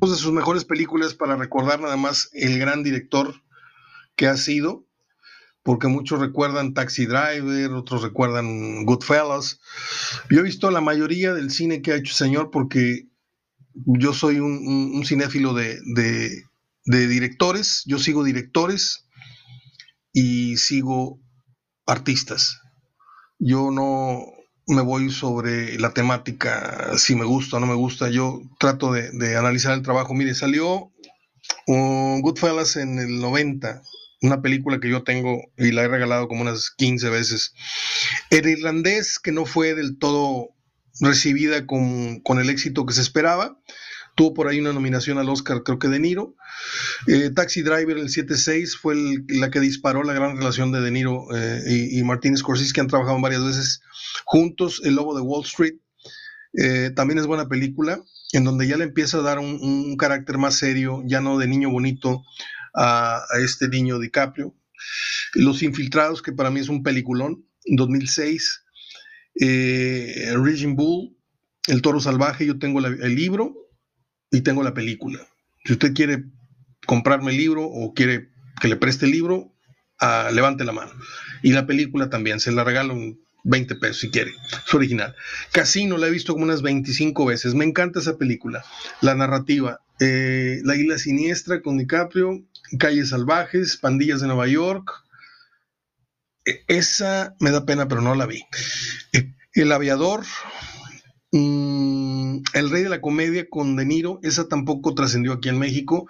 de 0.00 0.16
sus 0.16 0.32
mejores 0.32 0.64
películas 0.64 1.12
para 1.12 1.36
recordar 1.36 1.78
nada 1.78 1.98
más 1.98 2.30
el 2.32 2.58
gran 2.58 2.82
director 2.82 3.34
que 4.20 4.26
ha 4.26 4.36
sido 4.36 4.86
porque 5.62 5.88
muchos 5.88 6.20
recuerdan 6.20 6.74
Taxi 6.74 7.06
Driver, 7.06 7.72
otros 7.72 8.02
recuerdan 8.02 8.84
Goodfellas. 8.84 9.60
Yo 10.28 10.40
he 10.40 10.42
visto 10.42 10.70
la 10.70 10.82
mayoría 10.82 11.32
del 11.32 11.50
cine 11.50 11.80
que 11.80 11.92
ha 11.92 11.96
hecho 11.96 12.10
el 12.10 12.16
señor 12.16 12.50
porque 12.50 13.08
yo 13.72 14.12
soy 14.12 14.40
un, 14.40 15.02
cinéfilo 15.06 15.54
de, 15.54 15.80
directores, 16.84 17.82
yo 17.86 17.98
sigo 17.98 18.22
directores 18.22 19.06
y 20.12 20.58
sigo 20.58 21.18
artistas. 21.86 22.60
Yo 23.38 23.70
no 23.70 24.20
me 24.66 24.82
voy 24.82 25.10
sobre 25.10 25.78
la 25.78 25.94
temática, 25.94 26.90
si 26.98 27.14
me 27.14 27.24
gusta 27.24 27.56
o 27.56 27.60
no 27.60 27.66
me 27.66 27.74
gusta, 27.74 28.10
yo 28.10 28.42
trato 28.58 28.92
de, 28.92 29.10
de 29.12 29.38
analizar 29.38 29.72
el 29.72 29.82
trabajo. 29.82 30.12
Mire, 30.12 30.34
salió 30.34 30.92
uh, 31.68 32.20
Goodfellas 32.20 32.76
en 32.76 32.98
el 32.98 33.18
90, 33.18 33.82
una 34.22 34.42
película 34.42 34.80
que 34.80 34.90
yo 34.90 35.02
tengo 35.02 35.40
y 35.56 35.72
la 35.72 35.82
he 35.82 35.88
regalado 35.88 36.28
como 36.28 36.42
unas 36.42 36.70
15 36.70 37.08
veces. 37.08 37.54
El 38.30 38.48
irlandés, 38.48 39.18
que 39.18 39.32
no 39.32 39.46
fue 39.46 39.74
del 39.74 39.98
todo 39.98 40.50
recibida 41.00 41.66
con, 41.66 42.22
el 42.26 42.50
éxito 42.50 42.84
que 42.86 42.94
se 42.94 43.00
esperaba. 43.00 43.58
Tuvo 44.16 44.34
por 44.34 44.48
ahí 44.48 44.60
una 44.60 44.72
nominación 44.72 45.18
al 45.18 45.30
Oscar, 45.30 45.62
creo 45.62 45.78
que 45.78 45.88
de 45.88 46.00
Niro. 46.00 46.34
Eh, 47.06 47.30
Taxi 47.34 47.62
Driver, 47.62 47.96
el 47.96 48.08
7-6, 48.08 48.76
fue 48.76 48.96
la 49.28 49.50
que 49.50 49.60
disparó 49.60 50.02
la 50.02 50.12
gran 50.12 50.36
relación 50.36 50.72
de 50.72 50.80
De 50.80 50.90
Niro 50.90 51.26
eh, 51.34 51.62
y, 51.66 51.98
y, 51.98 52.02
Martin 52.02 52.34
que 52.34 52.80
han 52.80 52.88
trabajado 52.88 53.20
varias 53.20 53.44
veces 53.44 53.80
juntos. 54.24 54.82
El 54.84 54.96
Lobo 54.96 55.14
de 55.14 55.22
Wall 55.22 55.44
Street 55.44 55.76
eh, 56.58 56.90
también 56.94 57.18
es 57.18 57.26
buena 57.26 57.48
película, 57.48 58.02
en 58.32 58.44
donde 58.44 58.66
ya 58.66 58.76
le 58.76 58.84
empieza 58.84 59.18
a 59.18 59.22
dar 59.22 59.38
un 59.38 59.96
carácter 59.96 60.36
más 60.36 60.56
serio, 60.56 61.02
ya 61.06 61.20
no 61.20 61.38
de 61.38 61.46
niño 61.46 61.70
bonito, 61.70 62.22
a, 62.74 63.24
este 63.42 63.68
niño 63.68 63.98
DiCaprio. 63.98 64.54
Los 65.34 65.62
Infiltrados, 65.62 66.22
que 66.22 66.32
para 66.32 66.50
mí 66.50 66.60
es 66.60 66.68
un 66.68 66.82
peliculón, 66.82 67.44
2006. 67.66 68.64
Eh, 69.40 70.34
Bull, 70.68 71.16
El 71.66 71.82
Toro 71.82 72.00
Salvaje, 72.00 72.46
yo 72.46 72.58
tengo 72.58 72.80
el 72.80 73.14
libro 73.14 73.54
y 74.30 74.40
tengo 74.42 74.62
la 74.62 74.74
película. 74.74 75.20
Si 75.64 75.72
usted 75.72 75.92
quiere 75.92 76.24
comprarme 76.86 77.32
el 77.32 77.36
libro 77.36 77.64
o 77.64 77.92
quiere 77.94 78.30
que 78.60 78.68
le 78.68 78.76
preste 78.76 79.06
el 79.06 79.12
libro, 79.12 79.54
ah, 80.00 80.30
levante 80.32 80.64
la 80.64 80.72
mano. 80.72 80.92
Y 81.42 81.52
la 81.52 81.66
película 81.66 82.10
también, 82.10 82.40
se 82.40 82.52
la 82.52 82.64
regalo 82.64 82.94
en 82.94 83.20
20 83.44 83.74
pesos 83.76 84.00
si 84.00 84.10
quiere. 84.10 84.32
Es 84.66 84.74
original. 84.74 85.14
Casino 85.52 85.96
la 85.96 86.06
he 86.06 86.10
visto 86.10 86.32
como 86.32 86.44
unas 86.44 86.62
25 86.62 87.24
veces. 87.24 87.54
Me 87.54 87.64
encanta 87.64 88.00
esa 88.00 88.18
película. 88.18 88.64
La 89.00 89.14
narrativa. 89.14 89.80
Eh, 89.98 90.60
la 90.64 90.76
isla 90.76 90.98
siniestra 90.98 91.62
con 91.62 91.78
DiCaprio. 91.78 92.42
Calles 92.78 93.10
Salvajes, 93.10 93.76
Pandillas 93.76 94.20
de 94.20 94.26
Nueva 94.26 94.46
York. 94.46 94.90
E, 96.44 96.64
esa 96.68 97.34
me 97.40 97.50
da 97.50 97.66
pena, 97.66 97.88
pero 97.88 98.00
no 98.00 98.14
la 98.14 98.26
vi. 98.26 98.42
E, 99.12 99.34
el 99.54 99.72
Aviador, 99.72 100.24
mm, 101.32 102.38
El 102.54 102.70
Rey 102.70 102.82
de 102.82 102.88
la 102.88 103.00
Comedia 103.00 103.48
con 103.48 103.76
De 103.76 103.84
Niro, 103.84 104.20
esa 104.22 104.48
tampoco 104.48 104.94
trascendió 104.94 105.32
aquí 105.32 105.48
en 105.48 105.58
México. 105.58 106.08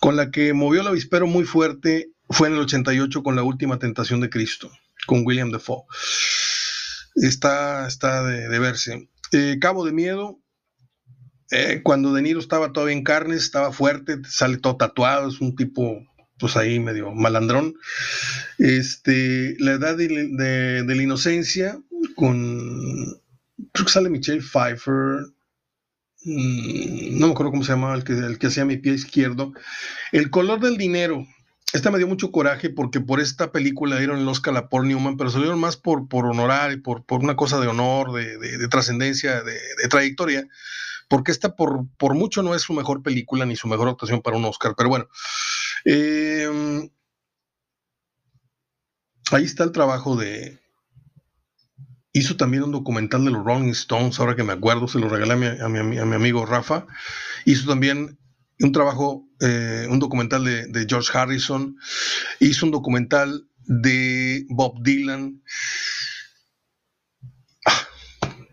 Con 0.00 0.16
la 0.16 0.30
que 0.30 0.52
movió 0.52 0.82
el 0.82 0.88
avispero 0.88 1.26
muy 1.26 1.44
fuerte 1.44 2.10
fue 2.30 2.48
en 2.48 2.54
el 2.54 2.60
88 2.60 3.22
con 3.22 3.36
La 3.36 3.42
Última 3.42 3.78
Tentación 3.78 4.20
de 4.20 4.30
Cristo, 4.30 4.70
con 5.06 5.24
William 5.24 5.50
Defoe. 5.50 5.84
Está, 7.16 7.86
está 7.86 8.22
de, 8.24 8.58
verse. 8.58 9.08
Eh, 9.32 9.58
Cabo 9.60 9.84
de 9.84 9.92
Miedo, 9.92 10.38
eh, 11.50 11.80
cuando 11.82 12.12
De 12.12 12.22
Niro 12.22 12.40
estaba 12.40 12.72
todavía 12.72 12.96
en 12.96 13.04
carnes, 13.04 13.42
estaba 13.42 13.72
fuerte, 13.72 14.18
sale 14.28 14.58
todo 14.58 14.76
tatuado, 14.76 15.28
es 15.28 15.40
un 15.40 15.54
tipo, 15.54 16.04
pues 16.38 16.56
ahí 16.56 16.80
medio 16.80 17.12
malandrón. 17.12 17.74
Este, 18.58 19.56
la 19.58 19.72
edad 19.72 19.96
de, 19.96 20.84
la 20.86 21.02
inocencia, 21.02 21.78
con, 22.16 23.20
creo 23.72 23.86
que 23.86 23.92
sale 23.92 24.10
Michelle 24.10 24.42
Pfeiffer, 24.42 25.26
mm, 26.24 27.18
no 27.18 27.26
me 27.26 27.32
acuerdo 27.32 27.52
cómo 27.52 27.64
se 27.64 27.72
llamaba 27.72 27.94
el 27.94 28.02
que, 28.02 28.12
el 28.12 28.38
que 28.38 28.48
hacía 28.48 28.64
mi 28.64 28.78
pie 28.78 28.94
izquierdo. 28.94 29.52
El 30.10 30.30
color 30.30 30.58
del 30.58 30.76
dinero, 30.76 31.26
esta 31.72 31.92
me 31.92 31.98
dio 31.98 32.08
mucho 32.08 32.32
coraje 32.32 32.70
porque 32.70 33.00
por 33.00 33.20
esta 33.20 33.52
película 33.52 33.98
dieron 33.98 34.18
el 34.18 34.28
Oscar 34.28 34.56
a 34.56 34.68
Paul 34.68 34.88
Newman, 34.88 35.16
pero 35.16 35.30
se 35.30 35.38
dieron 35.38 35.60
más 35.60 35.76
por, 35.76 36.08
por 36.08 36.26
honorar 36.26 36.72
y 36.72 36.78
por, 36.78 37.04
por 37.04 37.22
una 37.22 37.36
cosa 37.36 37.60
de 37.60 37.68
honor, 37.68 38.12
de, 38.12 38.36
de 38.38 38.68
trascendencia, 38.68 39.42
de, 39.42 39.58
trayectoria 39.88 40.48
porque 41.08 41.32
esta 41.32 41.54
por, 41.54 41.86
por 41.98 42.14
mucho 42.14 42.42
no 42.42 42.54
es 42.54 42.62
su 42.62 42.72
mejor 42.72 43.02
película 43.02 43.46
ni 43.46 43.56
su 43.56 43.68
mejor 43.68 43.88
actuación 43.88 44.22
para 44.22 44.36
un 44.36 44.44
Oscar, 44.44 44.74
pero 44.76 44.88
bueno. 44.88 45.08
Em, 45.84 46.90
ahí 49.32 49.44
está 49.44 49.64
el 49.64 49.72
trabajo 49.72 50.16
de... 50.16 50.60
Hizo 52.12 52.36
también 52.36 52.62
un 52.62 52.72
documental 52.72 53.24
de 53.24 53.30
los 53.30 53.44
Rolling 53.44 53.70
Stones, 53.70 54.18
ahora 54.18 54.34
que 54.34 54.42
me 54.42 54.54
acuerdo, 54.54 54.88
se 54.88 54.98
lo 54.98 55.08
regalé 55.08 55.34
a 55.60 55.68
mi, 55.68 55.98
amigo 55.98 56.46
Rafa. 56.46 56.86
Hizo 57.44 57.68
también 57.68 58.18
un 58.58 58.72
trabajo, 58.72 59.28
eh, 59.40 59.86
un 59.90 59.98
documental 59.98 60.44
de, 60.44 60.86
George 60.88 61.10
Harrison. 61.16 61.76
Hizo 62.40 62.64
un 62.64 62.72
documental 62.72 63.46
de 63.66 64.46
Bob 64.48 64.82
Dylan. 64.82 65.42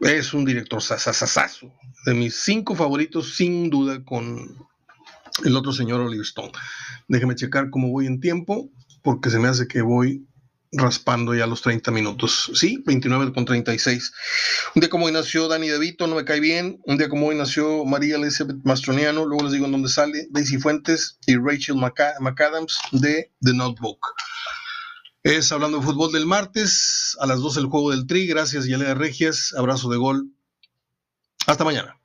Es 0.03 0.33
un 0.33 0.43
director 0.43 0.81
sasasasazo 0.81 1.71
de 2.05 2.13
mis 2.13 2.35
cinco 2.35 2.75
favoritos, 2.75 3.35
sin 3.35 3.69
duda, 3.69 4.03
con 4.03 4.67
el 5.45 5.55
otro 5.55 5.71
señor 5.71 6.01
Oliver 6.01 6.25
Stone. 6.25 6.51
Déjeme 7.07 7.35
checar 7.35 7.69
cómo 7.69 7.89
voy 7.89 8.07
en 8.07 8.19
tiempo, 8.19 8.69
porque 9.01 9.29
se 9.29 9.39
me 9.39 9.47
hace 9.47 9.67
que 9.67 9.81
voy 9.81 10.27
raspando 10.73 11.33
ya 11.33 11.47
los 11.47 11.61
30 11.61 11.91
minutos. 11.91 12.51
Sí, 12.53 12.83
29 12.85 13.31
con 13.31 13.45
36. 13.45 14.11
Un 14.75 14.81
día 14.81 14.89
como 14.89 15.05
hoy 15.05 15.13
nació 15.13 15.47
Danny 15.47 15.69
DeVito, 15.69 16.07
no 16.07 16.15
me 16.15 16.25
cae 16.25 16.39
bien. 16.39 16.81
Un 16.85 16.97
día 16.97 17.07
como 17.09 17.27
hoy 17.27 17.35
nació 17.37 17.85
María 17.85 18.17
Elizabeth 18.17 18.57
Mastroniano, 18.63 19.25
luego 19.25 19.43
les 19.43 19.53
digo 19.53 19.65
en 19.67 19.71
dónde 19.71 19.89
sale, 19.89 20.27
Daisy 20.31 20.57
Fuentes 20.57 21.17
y 21.27 21.37
Rachel 21.37 21.77
McAdams 21.77 22.77
de 22.91 23.31
The 23.41 23.53
Notebook. 23.53 23.99
Es 25.23 25.53
hablando 25.53 25.77
de 25.77 25.85
fútbol 25.85 26.11
del 26.11 26.25
martes, 26.25 27.02
a 27.19 27.25
las 27.25 27.39
12 27.39 27.59
el 27.59 27.65
juego 27.67 27.91
del 27.91 28.07
Tri. 28.07 28.27
Gracias, 28.27 28.65
Yalea 28.65 28.93
Regias. 28.93 29.53
Abrazo 29.57 29.89
de 29.89 29.97
gol. 29.97 30.31
Hasta 31.45 31.63
mañana. 31.63 31.99